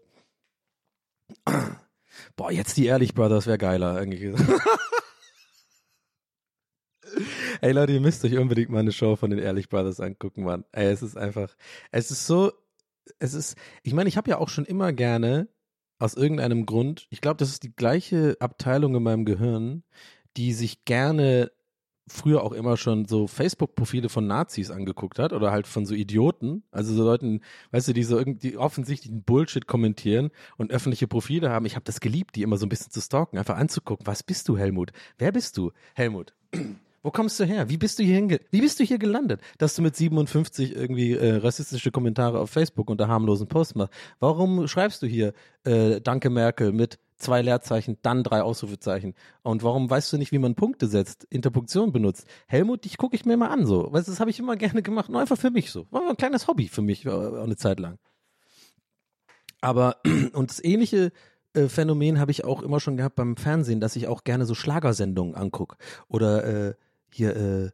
[2.37, 4.35] boah, jetzt die Ehrlich Brothers wäre geiler irgendwie.
[7.61, 10.65] Ey Leute, ihr müsst euch unbedingt mal eine Show von den Ehrlich Brothers angucken, Mann.
[10.73, 11.57] Ey, es ist einfach,
[11.91, 12.53] es ist so,
[13.19, 15.49] es ist, ich meine, ich habe ja auch schon immer gerne
[15.99, 19.83] aus irgendeinem Grund, ich glaube, das ist die gleiche Abteilung in meinem Gehirn,
[20.37, 21.51] die sich gerne
[22.09, 26.63] früher auch immer schon so Facebook-Profile von Nazis angeguckt hat oder halt von so Idioten,
[26.71, 27.41] also so Leuten,
[27.73, 31.67] weißt du, die so irgendwie offensichtlichen Bullshit kommentieren und öffentliche Profile haben.
[31.67, 34.07] Ich habe das geliebt, die immer so ein bisschen zu stalken, einfach anzugucken.
[34.07, 34.93] Was bist du, Helmut?
[35.19, 36.35] Wer bist du, Helmut?
[37.03, 37.69] Wo kommst du her?
[37.69, 41.37] Wie bist du hier Wie bist du hier gelandet, dass du mit 57 irgendwie äh,
[41.37, 43.95] rassistische Kommentare auf Facebook unter harmlosen Posts machst?
[44.19, 45.33] Warum schreibst du hier
[45.63, 49.15] äh, Danke Merkel mit zwei Leerzeichen, dann drei Ausrufezeichen.
[49.43, 52.27] Und warum weißt du nicht, wie man Punkte setzt, Interpunktion benutzt?
[52.47, 53.93] Helmut, dich gucke ich mir mal an so.
[53.93, 55.87] Weißt, das habe ich immer gerne gemacht, nur einfach für mich so.
[55.91, 57.99] War ein kleines Hobby für mich, äh, eine Zeit lang.
[59.61, 59.97] Aber,
[60.33, 61.13] und das ähnliche
[61.55, 64.55] äh, Phänomen habe ich auch immer schon gehabt beim Fernsehen, dass ich auch gerne so
[64.55, 65.77] Schlagersendungen angucke.
[66.09, 66.75] Oder äh,
[67.11, 67.65] hier, äh,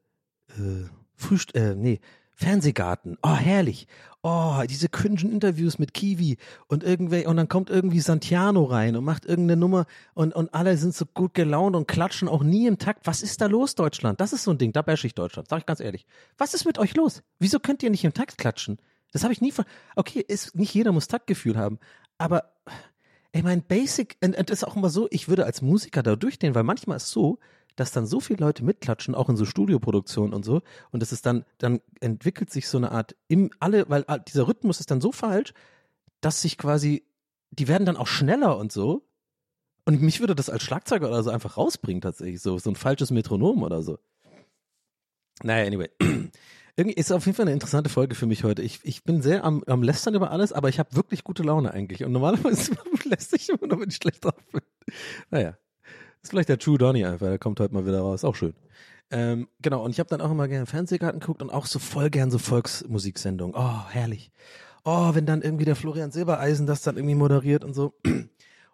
[0.59, 2.01] äh, Frühst äh, nee,
[2.35, 3.19] Fernsehgarten.
[3.23, 3.87] Oh, herrlich.
[4.23, 6.37] Oh, diese cringen Interviews mit Kiwi
[6.69, 10.77] und irgendwelche, und dann kommt irgendwie Santiano rein und macht irgendeine Nummer und, und alle
[10.77, 13.07] sind so gut gelaunt und klatschen auch nie im Takt.
[13.07, 14.21] Was ist da los, Deutschland?
[14.21, 16.07] Das ist so ein Ding, da bash ich Deutschland, sag ich ganz ehrlich.
[16.39, 17.23] Was ist mit euch los?
[17.41, 18.79] Wieso könnt ihr nicht im Takt klatschen?
[19.13, 19.65] Das habe ich nie von.
[19.97, 21.81] Okay, ist, nicht jeder muss Taktgefühl haben,
[22.17, 22.53] aber
[23.33, 26.17] ey, mein Basic, und, und das ist auch immer so, ich würde als Musiker da
[26.17, 27.39] durchgehen, weil manchmal ist so,
[27.77, 31.27] dass dann so viele Leute mitklatschen, auch in so Studioproduktionen und so, und das ist
[31.27, 35.01] dann, dann entwickelt sich so eine Art im alle, weil ah, dieser Rhythmus ist dann
[35.01, 35.53] so falsch,
[36.21, 37.05] dass sich quasi,
[37.51, 39.07] die werden dann auch schneller und so.
[39.85, 43.11] Und mich würde das als Schlagzeuger oder so einfach rausbringen, tatsächlich, so, so ein falsches
[43.11, 43.99] Metronom oder so.
[45.43, 45.91] Naja, anyway.
[46.77, 48.63] Irgendwie ist auf jeden Fall eine interessante Folge für mich heute.
[48.63, 51.75] Ich, ich bin sehr am, am Lästern über alles, aber ich habe wirklich gute Laune
[51.75, 52.03] eigentlich.
[52.05, 52.73] Und normalerweise
[53.05, 54.63] lässt sich immer nur, wenn ich schlecht drauf bin.
[55.31, 55.59] Naja,
[56.23, 58.55] ist vielleicht der True Donny einfach, der kommt heute mal wieder raus, auch schön.
[59.11, 62.09] Ähm, genau, und ich habe dann auch immer gerne Fernsehgarten geguckt und auch so voll
[62.09, 63.55] gern so Volksmusiksendungen.
[63.57, 64.33] Oh, herrlich.
[64.85, 67.95] oh, wenn dann irgendwie der Florian Silbereisen das dann irgendwie moderiert und so.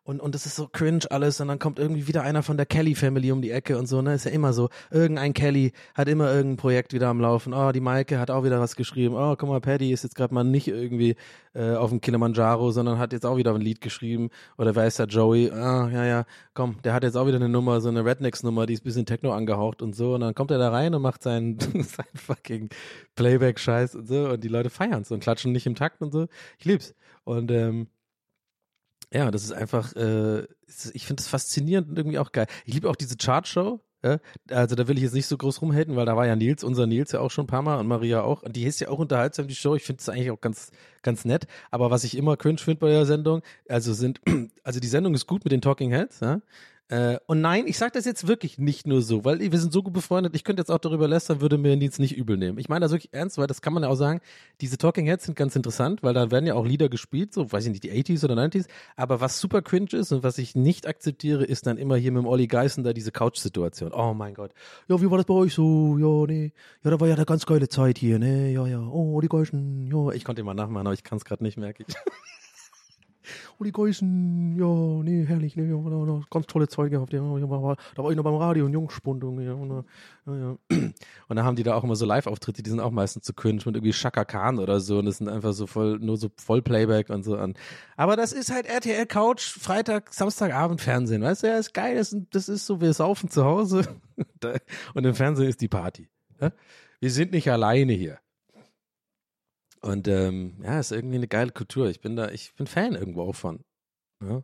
[0.09, 2.65] Und, und das ist so cringe alles und dann kommt irgendwie wieder einer von der
[2.65, 4.15] Kelly Family um die Ecke und so, ne?
[4.15, 4.71] Ist ja immer so.
[4.91, 7.53] Irgendein Kelly hat immer irgendein Projekt wieder am Laufen.
[7.53, 9.15] Oh, die Maike hat auch wieder was geschrieben.
[9.15, 11.15] Oh, guck mal, Paddy ist jetzt gerade mal nicht irgendwie
[11.53, 14.31] äh, auf dem Kilimanjaro, sondern hat jetzt auch wieder ein Lied geschrieben.
[14.57, 15.51] Oder wer ist der Joey?
[15.51, 18.73] Ah, ja, ja, komm, der hat jetzt auch wieder eine Nummer, so eine Rednecks-Nummer, die
[18.73, 20.15] ist ein bisschen Techno angehaucht und so.
[20.15, 22.71] Und dann kommt er da rein und macht seinen, seinen fucking
[23.15, 24.31] Playback-Scheiß und so.
[24.31, 26.29] Und die Leute feiern's und klatschen nicht im Takt und so.
[26.59, 26.95] Ich lieb's.
[27.25, 27.89] Und ähm,
[29.13, 30.43] ja, das ist einfach, äh,
[30.93, 32.47] ich finde das faszinierend und irgendwie auch geil.
[32.65, 33.81] Ich liebe auch diese Chartshow.
[34.05, 34.19] Ja?
[34.51, 36.87] Also da will ich jetzt nicht so groß rumhalten, weil da war ja Nils, unser
[36.87, 38.43] Nils ja auch schon ein paar Mal und Maria auch.
[38.43, 39.75] Und die ist ja auch unterhaltsam, die Show.
[39.75, 40.71] Ich finde es eigentlich auch ganz,
[41.03, 41.47] ganz nett.
[41.71, 44.21] Aber was ich immer cringe finde bei der Sendung, also sind,
[44.63, 46.41] also die Sendung ist gut mit den Talking Heads, ja.
[46.91, 49.83] Äh, und nein, ich sage das jetzt wirklich nicht nur so, weil wir sind so
[49.83, 50.35] gut befreundet.
[50.35, 52.59] Ich könnte jetzt auch darüber lästern, würde mir Nils nicht übel nehmen.
[52.59, 54.21] Ich meine das wirklich ernst, weil das kann man ja auch sagen.
[54.63, 57.67] Diese Talking Heads sind ganz interessant, weil da werden ja auch Lieder gespielt, so weiß
[57.67, 58.69] ich nicht, die 80s oder 90s.
[58.97, 62.23] Aber was super cringe ist und was ich nicht akzeptiere, ist dann immer hier mit
[62.23, 63.93] dem Olli Geißen da diese Couch-Situation.
[63.93, 64.53] Oh mein Gott.
[64.89, 65.99] Ja, wie war das bei euch so?
[65.99, 66.53] Ja, nee.
[66.85, 68.51] Ja, da war ja eine ganz geile Zeit hier, ne?
[68.51, 68.81] Ja, ja.
[68.81, 69.91] Oh, Olli Geißen.
[69.93, 71.95] Ja, ich konnte mal nachmachen, aber ich kann es gerade nicht, merke ich.
[73.59, 75.69] Uli Geusen, ja, nee, herrlich, nee,
[76.31, 79.85] ganz tolle Zeit gehabt, ja, da war ich noch beim Radio und Jungspundung, ja, und,
[80.27, 80.57] ja, ja.
[80.71, 83.63] Und dann haben die da auch immer so Live-Auftritte, die sind auch meistens zu cringe
[83.67, 86.63] mit irgendwie Shaka Khan oder so und das sind einfach so voll, nur so voll
[86.63, 87.55] Playback und so an.
[87.97, 92.17] Aber das ist halt RTL Couch, Freitag, Samstagabend Fernsehen, weißt du, ja, ist geil, das,
[92.31, 93.87] das ist so, wir saufen zu Hause
[94.95, 96.09] und im Fernsehen ist die Party.
[97.01, 98.19] Wir sind nicht alleine hier.
[99.81, 101.89] Und ähm, ja, ist irgendwie eine geile Kultur.
[101.89, 103.65] Ich bin da, ich bin Fan irgendwo auch von.
[104.23, 104.43] Ja.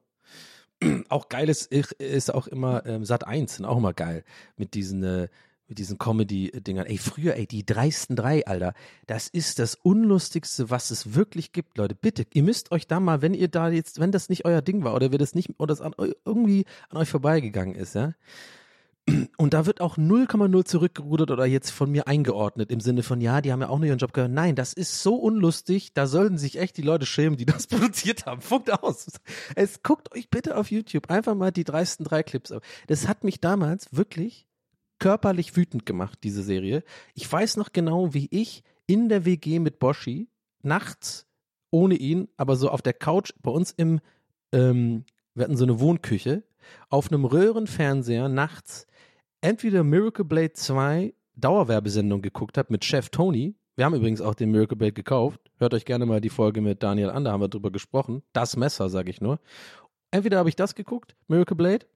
[1.09, 4.25] Auch geil ist, ist auch immer ähm, Sat 1 sind auch immer geil
[4.57, 5.29] mit diesen äh,
[5.69, 6.87] mit diesen Comedy-Dingern.
[6.87, 8.75] Ey, früher, ey, die dreisten drei, Alter,
[9.07, 11.95] das ist das Unlustigste, was es wirklich gibt, Leute.
[11.95, 14.85] Bitte, ihr müsst euch da mal, wenn ihr da jetzt, wenn das nicht euer Ding
[14.85, 18.13] war oder wenn das nicht, oder das an, irgendwie an euch vorbeigegangen ist, ja,
[19.37, 23.41] und da wird auch 0,0 zurückgerudert oder jetzt von mir eingeordnet im Sinne von, ja,
[23.41, 24.33] die haben ja auch nur ihren Job gehört.
[24.33, 28.27] Nein, das ist so unlustig, da sollten sich echt die Leute schämen, die das produziert
[28.27, 28.41] haben.
[28.41, 29.07] Funkt aus.
[29.55, 32.63] Es guckt euch bitte auf YouTube einfach mal die dreisten drei Clips auf.
[32.87, 34.47] Das hat mich damals wirklich
[34.99, 36.83] körperlich wütend gemacht, diese Serie.
[37.15, 40.29] Ich weiß noch genau, wie ich in der WG mit Boschi
[40.63, 41.27] nachts
[41.71, 44.01] ohne ihn, aber so auf der Couch bei uns im,
[44.53, 46.45] ähm, wir hatten so eine Wohnküche,
[46.89, 48.87] auf einem Röhrenfernseher nachts
[49.45, 53.55] entweder Miracle Blade 2 Dauerwerbesendung geguckt habe mit Chef Tony.
[53.77, 55.39] Wir haben übrigens auch den Miracle Blade gekauft.
[55.59, 58.23] Hört euch gerne mal die Folge mit Daniel an, da haben wir drüber gesprochen.
[58.33, 59.39] Das Messer, sage ich nur.
[60.11, 61.87] Entweder habe ich das geguckt, Miracle Blade,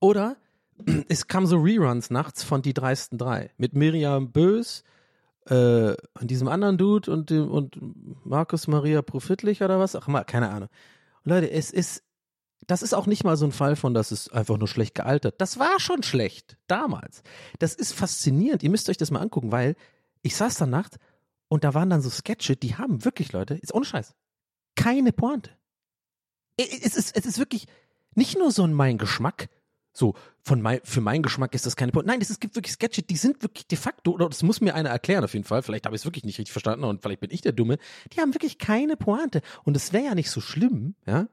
[0.00, 0.36] oder
[1.08, 4.82] es kam so Reruns nachts von Die dreisten drei mit Miriam Bös
[5.46, 9.94] äh, und diesem anderen Dude und, und Markus Maria Profitlich oder was?
[9.94, 10.70] Ach mal, keine Ahnung.
[11.22, 12.02] Leute, es ist
[12.66, 15.40] das ist auch nicht mal so ein Fall von, das ist einfach nur schlecht gealtert.
[15.40, 17.22] Das war schon schlecht damals.
[17.58, 18.62] Das ist faszinierend.
[18.62, 19.76] Ihr müsst euch das mal angucken, weil
[20.22, 20.98] ich saß da nachts
[21.48, 24.14] und da waren dann so Sketche, die haben wirklich, Leute, ist ohne Scheiß,
[24.76, 25.50] keine Pointe.
[26.56, 27.66] Es ist, es ist wirklich
[28.14, 29.48] nicht nur so ein mein Geschmack,
[29.92, 32.08] so von mein, für meinen Geschmack ist das keine Pointe.
[32.08, 34.90] Nein, es gibt wirklich Sketche, die sind wirklich de facto, oder das muss mir einer
[34.90, 37.30] erklären auf jeden Fall, vielleicht habe ich es wirklich nicht richtig verstanden und vielleicht bin
[37.30, 37.78] ich der Dumme,
[38.12, 39.42] die haben wirklich keine Pointe.
[39.64, 41.28] Und es wäre ja nicht so schlimm, ja,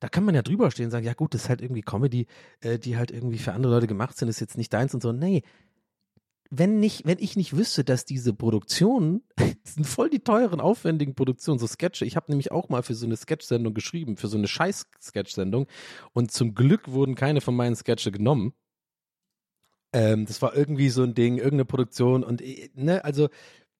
[0.00, 2.26] da kann man ja drüber stehen und sagen, ja gut, das ist halt irgendwie Comedy,
[2.60, 5.12] äh, die halt irgendwie für andere Leute gemacht sind, ist jetzt nicht deins und so.
[5.12, 5.42] Nee.
[6.52, 11.14] Wenn nicht, wenn ich nicht wüsste, dass diese Produktionen, das sind voll die teuren, aufwendigen
[11.14, 12.04] Produktionen, so Sketche.
[12.04, 15.68] Ich habe nämlich auch mal für so eine Sketch-Sendung geschrieben, für so eine Scheiß-Sketch-Sendung.
[16.12, 18.52] Und zum Glück wurden keine von meinen Sketche genommen.
[19.92, 23.28] Ähm, das war irgendwie so ein Ding, irgendeine Produktion und äh, ne, also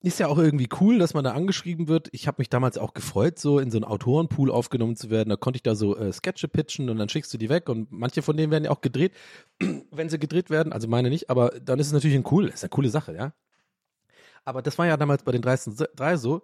[0.02, 2.08] ist ja auch irgendwie cool, dass man da angeschrieben wird.
[2.12, 5.28] Ich habe mich damals auch gefreut, so in so einen Autorenpool aufgenommen zu werden.
[5.28, 7.92] Da konnte ich da so äh, Sketche pitchen und dann schickst du die weg und
[7.92, 9.12] manche von denen werden ja auch gedreht,
[9.90, 10.72] wenn sie gedreht werden.
[10.72, 13.32] Also meine nicht, aber dann ist es natürlich ein cool, ist eine coole Sache, ja.
[14.44, 16.42] Aber das war ja damals bei den 3 so,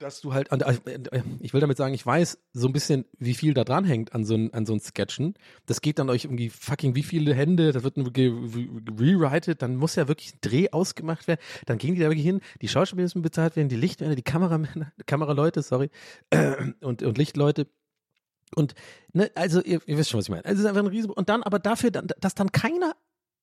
[0.00, 3.54] dass du halt, äh, ich will damit sagen, ich weiß so ein bisschen, wie viel
[3.54, 5.34] da dran hängt an so ein, so Sketchen.
[5.66, 10.08] Das geht dann euch irgendwie fucking wie viele Hände, das wird rewrited, dann muss ja
[10.08, 11.40] wirklich ein Dreh ausgemacht werden.
[11.66, 14.92] Dann gehen die da wirklich hin, die Schauspieler müssen bezahlt werden, die Lichtmänner, die Kameramänner,
[15.06, 15.90] Kameraleute, sorry,
[16.80, 17.66] und, und Lichtleute.
[18.56, 18.74] Und,
[19.12, 20.44] ne, also ihr, ihr wisst schon, was ich meine.
[20.44, 21.10] Also es ist einfach ein Riesen.
[21.10, 22.96] Und dann aber dafür, dass dann keiner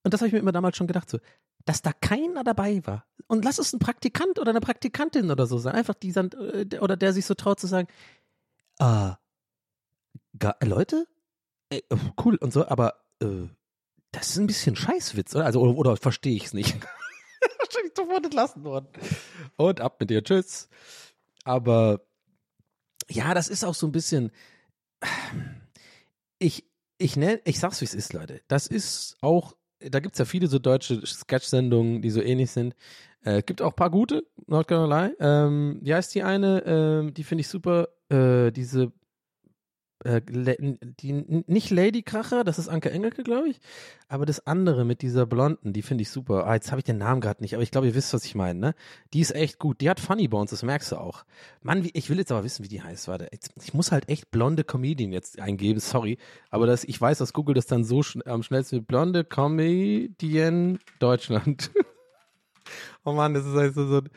[0.04, 1.20] und das habe ich mir immer damals schon gedacht, so,
[1.66, 3.06] dass da keiner dabei war.
[3.28, 5.76] Und lass es ein Praktikant oder eine Praktikantin oder so sein.
[5.76, 7.88] Einfach die, äh, oder der sich so traut zu sagen,
[8.80, 9.12] äh,
[10.64, 11.08] Leute,
[11.70, 11.82] äh,
[12.24, 13.48] cool und so, aber äh,
[14.12, 15.45] das ist ein bisschen Scheißwitz, oder?
[15.45, 16.76] Also, oder, oder verstehe ich es nicht?
[17.60, 18.88] Wahrscheinlich sofort entlassen worden.
[19.58, 20.70] Und ab mit dir, tschüss.
[21.43, 22.02] aber
[23.10, 24.32] ja, das ist auch so ein bisschen.
[26.39, 26.66] Ich,
[26.98, 28.41] ich nenne, ich sag's wie es ist, Leute.
[28.48, 32.75] Das ist auch, da gibt's ja viele so deutsche Sketch-Sendungen, die so ähnlich sind.
[33.23, 35.15] Äh, gibt auch ein paar gute, not gonna lie.
[35.19, 36.63] Ähm, wie heißt die eine?
[36.65, 37.89] Ähm, die finde ich super.
[38.09, 38.91] Äh, diese
[40.04, 41.12] äh, die,
[41.48, 43.60] nicht Lady Kracher, das ist Anke Engelke, glaube ich,
[44.08, 46.45] aber das andere mit dieser Blonden, die finde ich super.
[46.45, 48.36] Ah, jetzt habe ich den Namen gerade nicht, aber ich glaube, ihr wisst, was ich
[48.36, 48.76] meine, ne?
[49.14, 49.82] Die ist echt gut.
[49.82, 51.26] Die hat Funny Bones, das merkst du auch.
[51.62, 53.08] Mann, wie, ich will jetzt aber wissen, wie die heißt.
[53.08, 53.30] Warte,
[53.64, 56.18] ich muss halt echt blonde Comedian jetzt eingeben, sorry,
[56.50, 61.72] aber das, ich weiß, dass Google das dann so schn am schnellsten blonde Comedian Deutschland.
[63.04, 64.10] oh Mann, das ist also so ein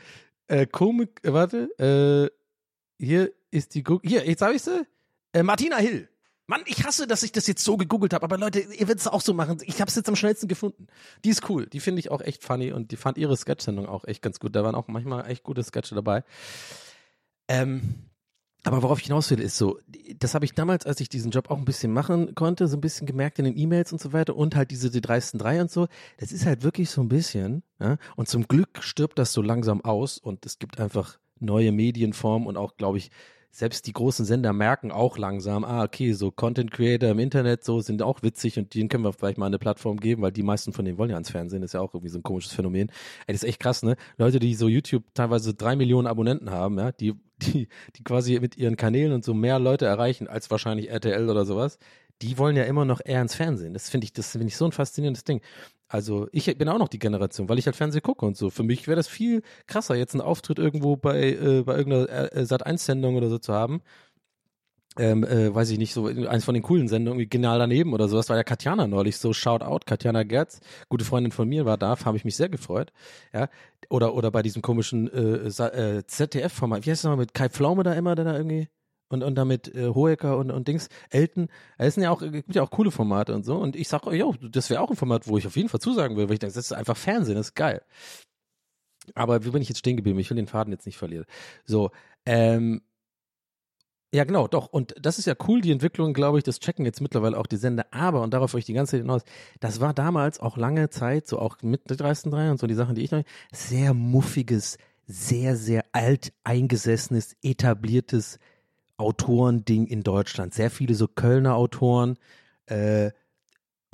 [0.48, 4.86] äh, Komik, äh, warte, äh, hier ist die, Gu- hier, jetzt habe ich sie.
[5.32, 6.08] Äh, Martina Hill.
[6.46, 9.06] Mann, ich hasse, dass ich das jetzt so gegoogelt habe, aber Leute, ihr werdet es
[9.06, 9.58] auch so machen.
[9.66, 10.88] Ich habe es jetzt am schnellsten gefunden.
[11.24, 14.04] Die ist cool, die finde ich auch echt funny und die fand ihre Sketch-Sendung auch
[14.04, 14.56] echt ganz gut.
[14.56, 16.24] Da waren auch manchmal echt gute Sketche dabei.
[17.46, 18.10] Ähm,
[18.64, 19.78] aber worauf ich hinaus will, ist so,
[20.18, 22.80] das habe ich damals, als ich diesen Job auch ein bisschen machen konnte, so ein
[22.80, 25.70] bisschen gemerkt in den E-Mails und so weiter und halt diese die dreisten drei und
[25.70, 25.86] so.
[26.18, 27.96] Das ist halt wirklich so ein bisschen, ja?
[28.16, 32.56] und zum Glück stirbt das so langsam aus und es gibt einfach neue Medienformen und
[32.56, 33.10] auch, glaube ich,
[33.50, 37.80] selbst die großen Sender merken auch langsam, ah, okay, so Content Creator im Internet so
[37.80, 40.72] sind auch witzig und denen können wir vielleicht mal eine Plattform geben, weil die meisten
[40.72, 42.90] von denen wollen ja ans Fernsehen, ist ja auch irgendwie so ein komisches Phänomen.
[43.26, 43.96] Ey, das ist echt krass, ne?
[44.18, 48.56] Leute, die so YouTube teilweise drei Millionen Abonnenten haben, ja, die, die, die quasi mit
[48.56, 51.78] ihren Kanälen und so mehr Leute erreichen als wahrscheinlich RTL oder sowas,
[52.22, 53.74] die wollen ja immer noch eher ins Fernsehen.
[53.74, 55.40] Das finde ich, das finde ich so ein faszinierendes Ding.
[55.88, 58.50] Also ich bin auch noch die Generation, weil ich halt Fernsehen gucke und so.
[58.50, 62.42] Für mich wäre das viel krasser, jetzt einen Auftritt irgendwo bei, äh, bei irgendeiner äh,
[62.42, 63.82] Sat1-Sendung oder so zu haben.
[64.98, 68.16] Ähm, äh, weiß ich nicht, so eins von den coolen Sendungen, Genial daneben oder so.
[68.16, 71.78] Das war ja Katjana neulich, so Shout out, Katjana Gerz, gute Freundin von mir war
[71.78, 72.92] da, habe ich mich sehr gefreut.
[73.32, 73.48] Ja,
[73.88, 77.84] oder oder bei diesem komischen äh, äh, ZDF-Format, wie heißt es nochmal mit Kai Pflaume
[77.84, 78.68] da immer, der da irgendwie
[79.10, 82.62] und und damit äh, Hohecker und und Dings Elton, es sind ja auch gibt ja
[82.62, 85.36] auch coole Formate und so und ich sag, jo, das wäre auch ein Format, wo
[85.36, 87.54] ich auf jeden Fall zusagen will, weil ich denke, das ist einfach Fernsehen, das ist
[87.54, 87.82] geil.
[89.14, 90.18] Aber wie bin ich jetzt stehen geblieben?
[90.18, 91.26] Ich will den Faden jetzt nicht verlieren.
[91.64, 91.90] So,
[92.26, 92.82] ähm,
[94.12, 94.66] ja, genau, doch.
[94.66, 97.56] Und das ist ja cool, die Entwicklung, glaube ich, das checken jetzt mittlerweile auch die
[97.56, 97.86] Sender.
[97.92, 99.22] Aber, und darauf wollte ich die ganze Zeit hinaus,
[99.60, 102.96] das war damals auch lange Zeit, so auch mit der 3 und so die Sachen,
[102.96, 108.40] die ich noch, sehr muffiges, sehr, sehr alt eingesessenes, etabliertes
[109.00, 110.54] Autorending in Deutschland.
[110.54, 112.18] Sehr viele so Kölner Autoren,
[112.66, 113.06] äh,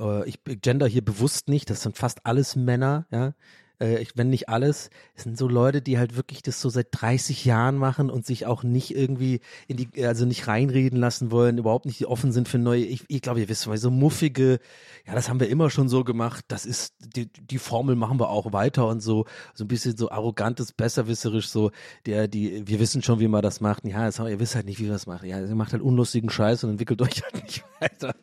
[0.00, 3.34] äh, ich gender hier bewusst nicht, das sind fast alles Männer, ja.
[3.78, 7.44] Äh, wenn nicht alles, es sind so Leute, die halt wirklich das so seit 30
[7.44, 11.84] Jahren machen und sich auch nicht irgendwie in die, also nicht reinreden lassen wollen, überhaupt
[11.84, 14.60] nicht offen sind für neue, ich, ich glaube, ihr wisst, weil so muffige,
[15.06, 18.30] ja, das haben wir immer schon so gemacht, das ist, die, die Formel machen wir
[18.30, 21.70] auch weiter und so, so ein bisschen so arrogantes, besserwisserisch, so,
[22.06, 24.78] der, die, wir wissen schon, wie man das macht, ja, das, ihr wisst halt nicht,
[24.78, 27.64] wie wir das machen, ja, ihr macht halt unlustigen Scheiß und entwickelt euch halt nicht
[27.80, 28.14] weiter.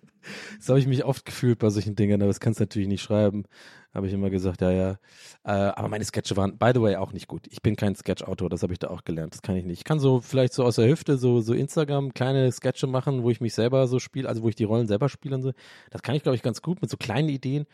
[0.60, 3.02] So habe ich mich oft gefühlt bei solchen Dingen, aber das kannst du natürlich nicht
[3.02, 3.44] schreiben.
[3.94, 4.92] Habe ich immer gesagt, ja, ja.
[5.44, 7.46] Äh, aber meine Sketche waren, by the way, auch nicht gut.
[7.52, 9.34] Ich bin kein Sketch-Autor, das habe ich da auch gelernt.
[9.34, 9.80] Das kann ich nicht.
[9.80, 13.30] Ich kann so vielleicht so aus der Hüfte so, so Instagram kleine Sketche machen, wo
[13.30, 15.52] ich mich selber so spiele, also wo ich die Rollen selber spiele und so.
[15.92, 17.68] Das kann ich, glaube ich, ganz gut mit so kleinen Ideen.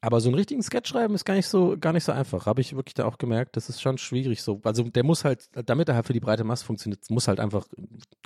[0.00, 2.46] Aber so einen richtigen Sketch schreiben ist gar nicht so, gar nicht so einfach.
[2.46, 4.60] Habe ich wirklich da auch gemerkt, das ist schon schwierig so.
[4.62, 7.66] Also der muss halt, damit er halt für die breite Masse funktioniert, muss halt einfach,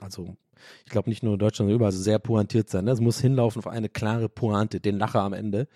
[0.02, 0.36] also
[0.84, 2.84] ich glaube nicht nur in Deutschland, sondern überall sehr pointiert sein.
[2.84, 2.90] Ne?
[2.90, 5.66] Es muss hinlaufen auf eine klare Pointe, den Lacher am Ende.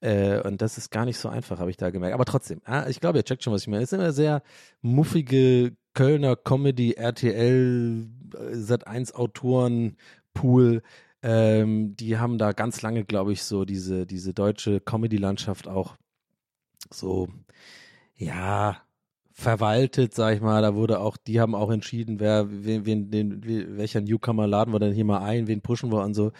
[0.00, 2.14] Äh, und das ist gar nicht so einfach, habe ich da gemerkt.
[2.14, 3.82] Aber trotzdem, ah, ich glaube, ihr checkt schon, was ich meine.
[3.82, 4.42] Es ist immer sehr
[4.80, 9.96] muffige Kölner Comedy, RTL, äh, Sat1 Autoren,
[10.34, 10.82] Pool.
[11.22, 15.96] Ähm, die haben da ganz lange, glaube ich, so diese, diese deutsche Comedy-Landschaft auch
[16.90, 17.28] so,
[18.14, 18.80] ja,
[19.38, 20.62] verwaltet, sag ich mal.
[20.62, 24.80] Da wurde auch, die haben auch entschieden, wer, wen, wen, den, welcher Newcomer laden wir
[24.80, 26.32] denn hier mal ein, wen pushen wir und so.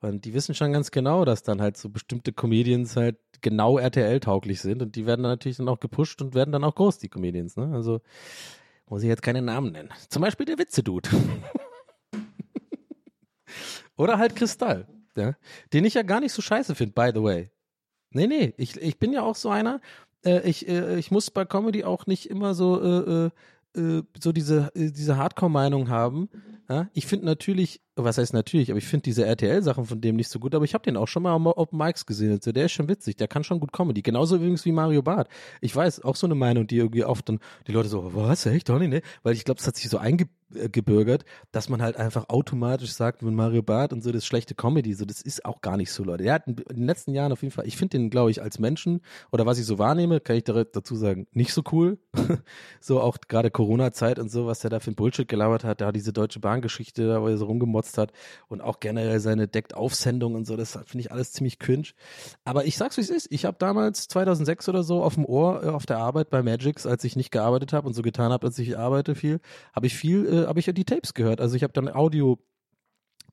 [0.00, 4.62] Und die wissen schon ganz genau, dass dann halt so bestimmte Comedians halt genau RTL-tauglich
[4.62, 7.10] sind und die werden dann natürlich dann auch gepusht und werden dann auch groß, die
[7.10, 7.70] Comedians, ne?
[7.74, 8.00] Also
[8.88, 9.90] muss ich jetzt keine Namen nennen.
[10.08, 11.10] Zum Beispiel der Witze-Dude.
[13.98, 15.34] Oder halt Kristall, ja?
[15.74, 17.50] Den ich ja gar nicht so scheiße finde, by the way.
[18.10, 19.82] Nee, nee, ich, ich bin ja auch so einer,
[20.24, 23.30] äh, ich, äh, ich muss bei Comedy auch nicht immer so, äh,
[23.76, 26.28] äh, äh, so diese, äh, diese Hardcore-Meinung haben.
[26.68, 26.88] Ja?
[26.92, 30.38] Ich finde natürlich was heißt natürlich, aber ich finde diese RTL-Sachen von dem nicht so
[30.38, 32.32] gut, aber ich habe den auch schon mal am Open Mics gesehen.
[32.32, 32.52] und so.
[32.52, 34.02] Der ist schon witzig, der kann schon gut Comedy.
[34.02, 35.28] Genauso übrigens wie Mario Barth.
[35.62, 38.68] Ich weiß, auch so eine Meinung, die irgendwie oft dann die Leute so, was, echt,
[38.68, 39.00] Donny, ne?
[39.22, 43.34] Weil ich glaube, es hat sich so eingebürgert, dass man halt einfach automatisch sagt, wenn
[43.34, 46.04] Mario Barth und so, das ist schlechte Comedy, so, das ist auch gar nicht so,
[46.04, 46.24] Leute.
[46.24, 48.58] Der hat in den letzten Jahren auf jeden Fall, ich finde den, glaube ich, als
[48.58, 49.00] Menschen
[49.32, 51.98] oder was ich so wahrnehme, kann ich dazu sagen, nicht so cool.
[52.80, 55.92] so auch gerade Corona-Zeit und so, was der da für ein Bullshit gelabert hat, da
[55.92, 58.12] diese Deutsche Bahn-Geschichte, da wo er so rumgemotzt hat
[58.48, 61.88] und auch generell seine Deckt-Aufsendung und so, das finde ich alles ziemlich cringe.
[62.44, 63.28] Aber ich sag's, wie es ist.
[63.30, 66.86] Ich habe damals 2006 oder so auf dem Ohr äh, auf der Arbeit bei Magix,
[66.86, 69.40] als ich nicht gearbeitet habe und so getan habe, als ich arbeite viel,
[69.74, 71.40] habe ich viel, äh, habe ich ja die Tapes gehört.
[71.40, 72.38] Also ich habe dann Audio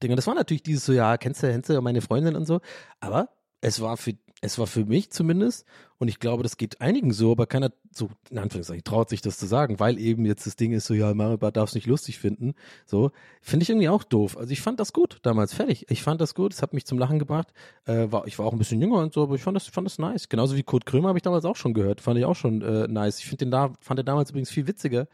[0.01, 0.15] Dinge.
[0.15, 2.59] Das war natürlich dieses so, ja, kennst du, kennst du meine Freundin und so.
[2.99, 3.30] Aber
[3.61, 4.13] es war für,
[4.44, 5.66] es war für mich zumindest,
[6.00, 9.38] und ich glaube, das geht einigen so, aber keiner so, in Anführungszeichen, traut sich das
[9.38, 12.20] zu sagen, weil eben jetzt das Ding ist so, ja, Mario darf es nicht lustig
[12.20, 12.54] finden.
[12.86, 14.38] So, finde ich irgendwie auch doof.
[14.38, 15.89] Also ich fand das gut damals, fertig.
[15.89, 17.54] Ich fand das gut, es hat mich zum Lachen gebracht.
[17.86, 19.88] Äh, war, ich war auch ein bisschen jünger und so, aber ich fand das, fand
[19.88, 20.28] das nice.
[20.28, 22.89] Genauso wie Kurt Krömer habe ich damals auch schon gehört, fand ich auch schon äh,
[22.89, 23.20] nice.
[23.20, 25.08] Ich finde den da, fand den damals übrigens viel witziger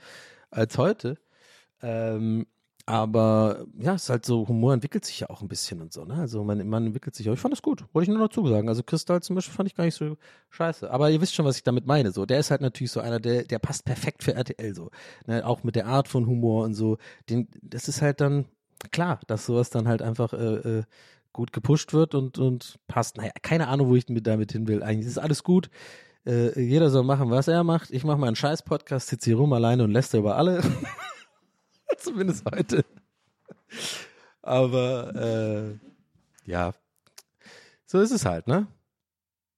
[0.49, 1.19] als heute.
[1.83, 2.47] Ähm,
[2.89, 6.05] aber ja, es ist halt so, Humor entwickelt sich ja auch ein bisschen und so,
[6.05, 6.15] ne?
[6.15, 7.33] Also man, man entwickelt sich auch.
[7.33, 8.67] Ich fand das gut, wollte ich nur dazu sagen.
[8.67, 10.17] Also Kristall zum Beispiel fand ich gar nicht so
[10.49, 10.89] scheiße.
[10.89, 12.11] Aber ihr wisst schon, was ich damit meine.
[12.11, 14.89] So, der ist halt natürlich so einer, der, der passt perfekt für RTL so.
[15.27, 15.45] Ne?
[15.45, 16.97] Auch mit der Art von Humor und so.
[17.29, 18.45] Den, das ist halt dann
[18.89, 20.83] klar, dass sowas dann halt einfach äh, äh,
[21.31, 23.17] gut gepusht wird und, und passt.
[23.17, 24.81] Naja, keine Ahnung, wo ich mit damit hin will.
[24.81, 25.69] Eigentlich ist alles gut.
[26.25, 27.91] Äh, jeder soll machen, was er macht.
[27.91, 30.63] Ich mache meinen Scheiß-Podcast, sitze hier rum alleine und lässt über alle.
[31.97, 32.85] Zumindest heute.
[34.41, 36.73] Aber äh, ja,
[37.85, 38.67] so ist es halt, ne?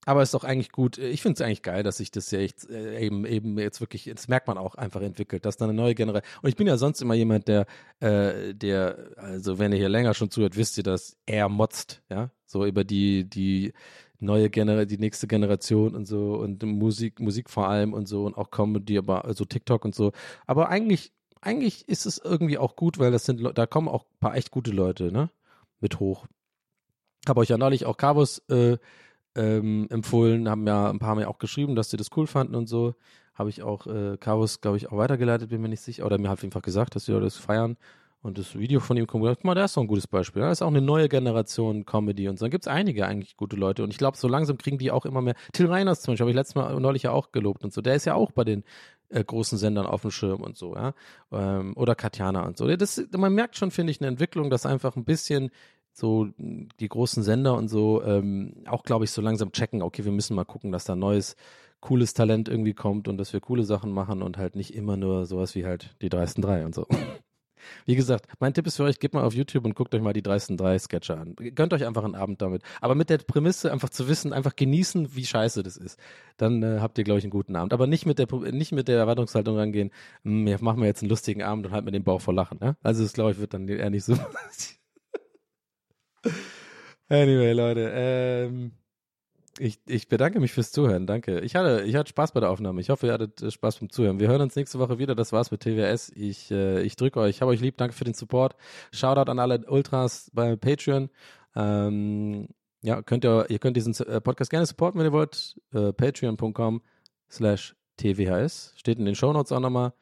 [0.06, 0.98] Aber ist doch eigentlich gut.
[0.98, 4.10] Ich finde es eigentlich geil, dass sich das ja echt, äh, eben, eben jetzt wirklich,
[4.14, 6.40] das merkt man auch einfach entwickelt, dass da eine neue Generation.
[6.42, 7.68] Und ich bin ja sonst immer jemand, der,
[8.00, 12.32] äh, der, also wenn ihr hier länger schon zuhört, wisst ihr, dass er motzt, ja,
[12.48, 13.74] so über die, die
[14.20, 18.38] neue Generation, die nächste Generation und so und Musik, Musik vor allem und so und
[18.38, 20.14] auch Comedy, aber also TikTok und so.
[20.48, 24.20] Aber eigentlich eigentlich ist es irgendwie auch gut, weil das sind, da kommen auch ein
[24.20, 25.30] paar echt gute Leute, ne?
[25.80, 26.28] Mit hoch.
[27.28, 28.78] Habe euch ja neulich auch Carvos äh,
[29.36, 32.68] ähm, empfohlen, haben ja ein paar mir auch geschrieben, dass sie das cool fanden und
[32.68, 32.96] so.
[33.34, 36.06] Habe ich auch äh, Carvos, glaube ich, auch weitergeleitet, bin mir nicht sicher.
[36.06, 37.78] Oder mir hat einfach gesagt, dass sie das feiern.
[38.24, 40.44] Und das Video von ihm kommt, guck mal, der ist doch ein gutes Beispiel.
[40.44, 42.46] Da ist auch eine neue Generation Comedy und so.
[42.46, 43.84] Dann gibt es einige eigentlich gute Leute.
[43.84, 45.34] Und ich glaube, so langsam kriegen die auch immer mehr.
[45.54, 47.82] Till Reiners zum Beispiel, habe ich letztes Mal neulich ja auch gelobt und so.
[47.82, 48.64] Der ist ja auch bei den
[49.12, 50.94] äh, großen Sendern auf dem Schirm und so, ja.
[51.32, 52.68] Ähm, oder Katjana und so.
[52.76, 55.52] Das, man merkt schon, finde ich, eine Entwicklung, dass einfach ein bisschen
[55.94, 60.12] so die großen Sender und so ähm, auch, glaube ich, so langsam checken, okay, wir
[60.12, 61.36] müssen mal gucken, dass da neues,
[61.82, 65.26] cooles Talent irgendwie kommt und dass wir coole Sachen machen und halt nicht immer nur
[65.26, 66.88] sowas wie halt die dreisten drei und so.
[67.86, 70.14] Wie gesagt, mein Tipp ist für euch, geht mal auf YouTube und guckt euch mal
[70.14, 71.36] die dreisten drei Sketche an.
[71.36, 72.64] Gönnt euch einfach einen Abend damit.
[72.82, 76.00] Aber mit der Prämisse einfach zu wissen, einfach genießen, wie scheiße das ist.
[76.38, 77.74] Dann äh, habt ihr, glaube ich, einen guten Abend.
[77.74, 79.92] Aber nicht mit der, nicht mit der Erwartungshaltung rangehen,
[80.24, 82.60] hm, machen wir jetzt einen lustigen Abend und halt mit dem Bauch voll Lachen.
[82.62, 82.76] Ja?
[82.84, 84.14] Also das, glaube ich, wird dann eher nicht so.
[87.10, 88.72] anyway, Leute, ähm,
[89.62, 91.06] ich, ich bedanke mich fürs Zuhören.
[91.06, 91.40] Danke.
[91.42, 92.82] Ich hatte, ich hatte Spaß bei der Aufnahme.
[92.82, 94.20] Ich hoffe, ihr hattet äh, Spaß beim Zuhören.
[94.20, 95.14] Wir hören uns nächste Woche wieder.
[95.14, 96.12] Das war's mit TWS.
[96.16, 97.36] Ich, äh, ich drücke euch.
[97.36, 97.78] Ich habe euch lieb.
[97.78, 98.56] Danke für den Support.
[98.92, 101.10] Shoutout an alle Ultras bei Patreon.
[101.56, 102.48] Ähm,
[102.82, 105.56] ja, könnt ihr, ihr könnt diesen äh, Podcast gerne supporten, wenn ihr wollt.
[105.74, 106.82] Äh, Patreon.com
[107.30, 108.74] slash TWHS.
[108.76, 109.94] Steht in den Shownotes auch nochmal.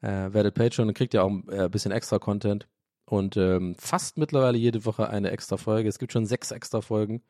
[0.00, 2.66] Äh, werdet Patreon und kriegt ihr auch ein äh, bisschen extra Content.
[3.06, 5.88] Und ähm, fast mittlerweile jede Woche eine extra Folge.
[5.88, 7.22] Es gibt schon sechs extra Folgen.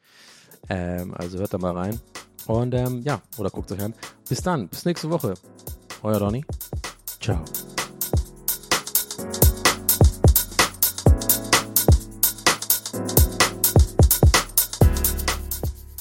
[0.69, 2.01] Ähm, also hört da mal rein.
[2.47, 3.95] Und ähm, ja, oder guckt euch an.
[4.29, 5.35] Bis dann, bis nächste Woche.
[6.03, 6.45] Euer Donny.
[7.21, 7.43] Ciao.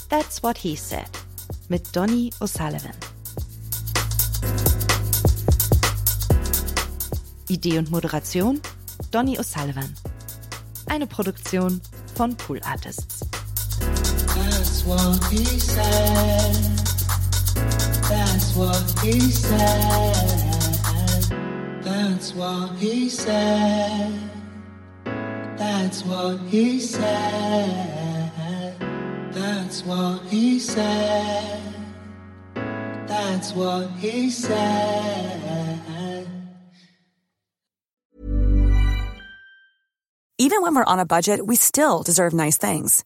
[0.09, 1.09] That's what he said.
[1.69, 2.91] Mit Donny O'Sullivan.
[7.47, 8.59] Idee und Moderation
[9.11, 9.93] Donny O'Sullivan.
[10.87, 11.81] Eine Produktion
[12.15, 13.32] von Pool Artists.
[14.83, 16.53] That's what he said.
[18.03, 20.13] That's what he said.
[21.81, 24.29] That's what he said.
[25.55, 28.75] That's what he said.
[29.31, 31.61] That's what he said.
[33.07, 36.27] That's what he said.
[40.37, 43.05] Even when we're on a budget, we still deserve nice things.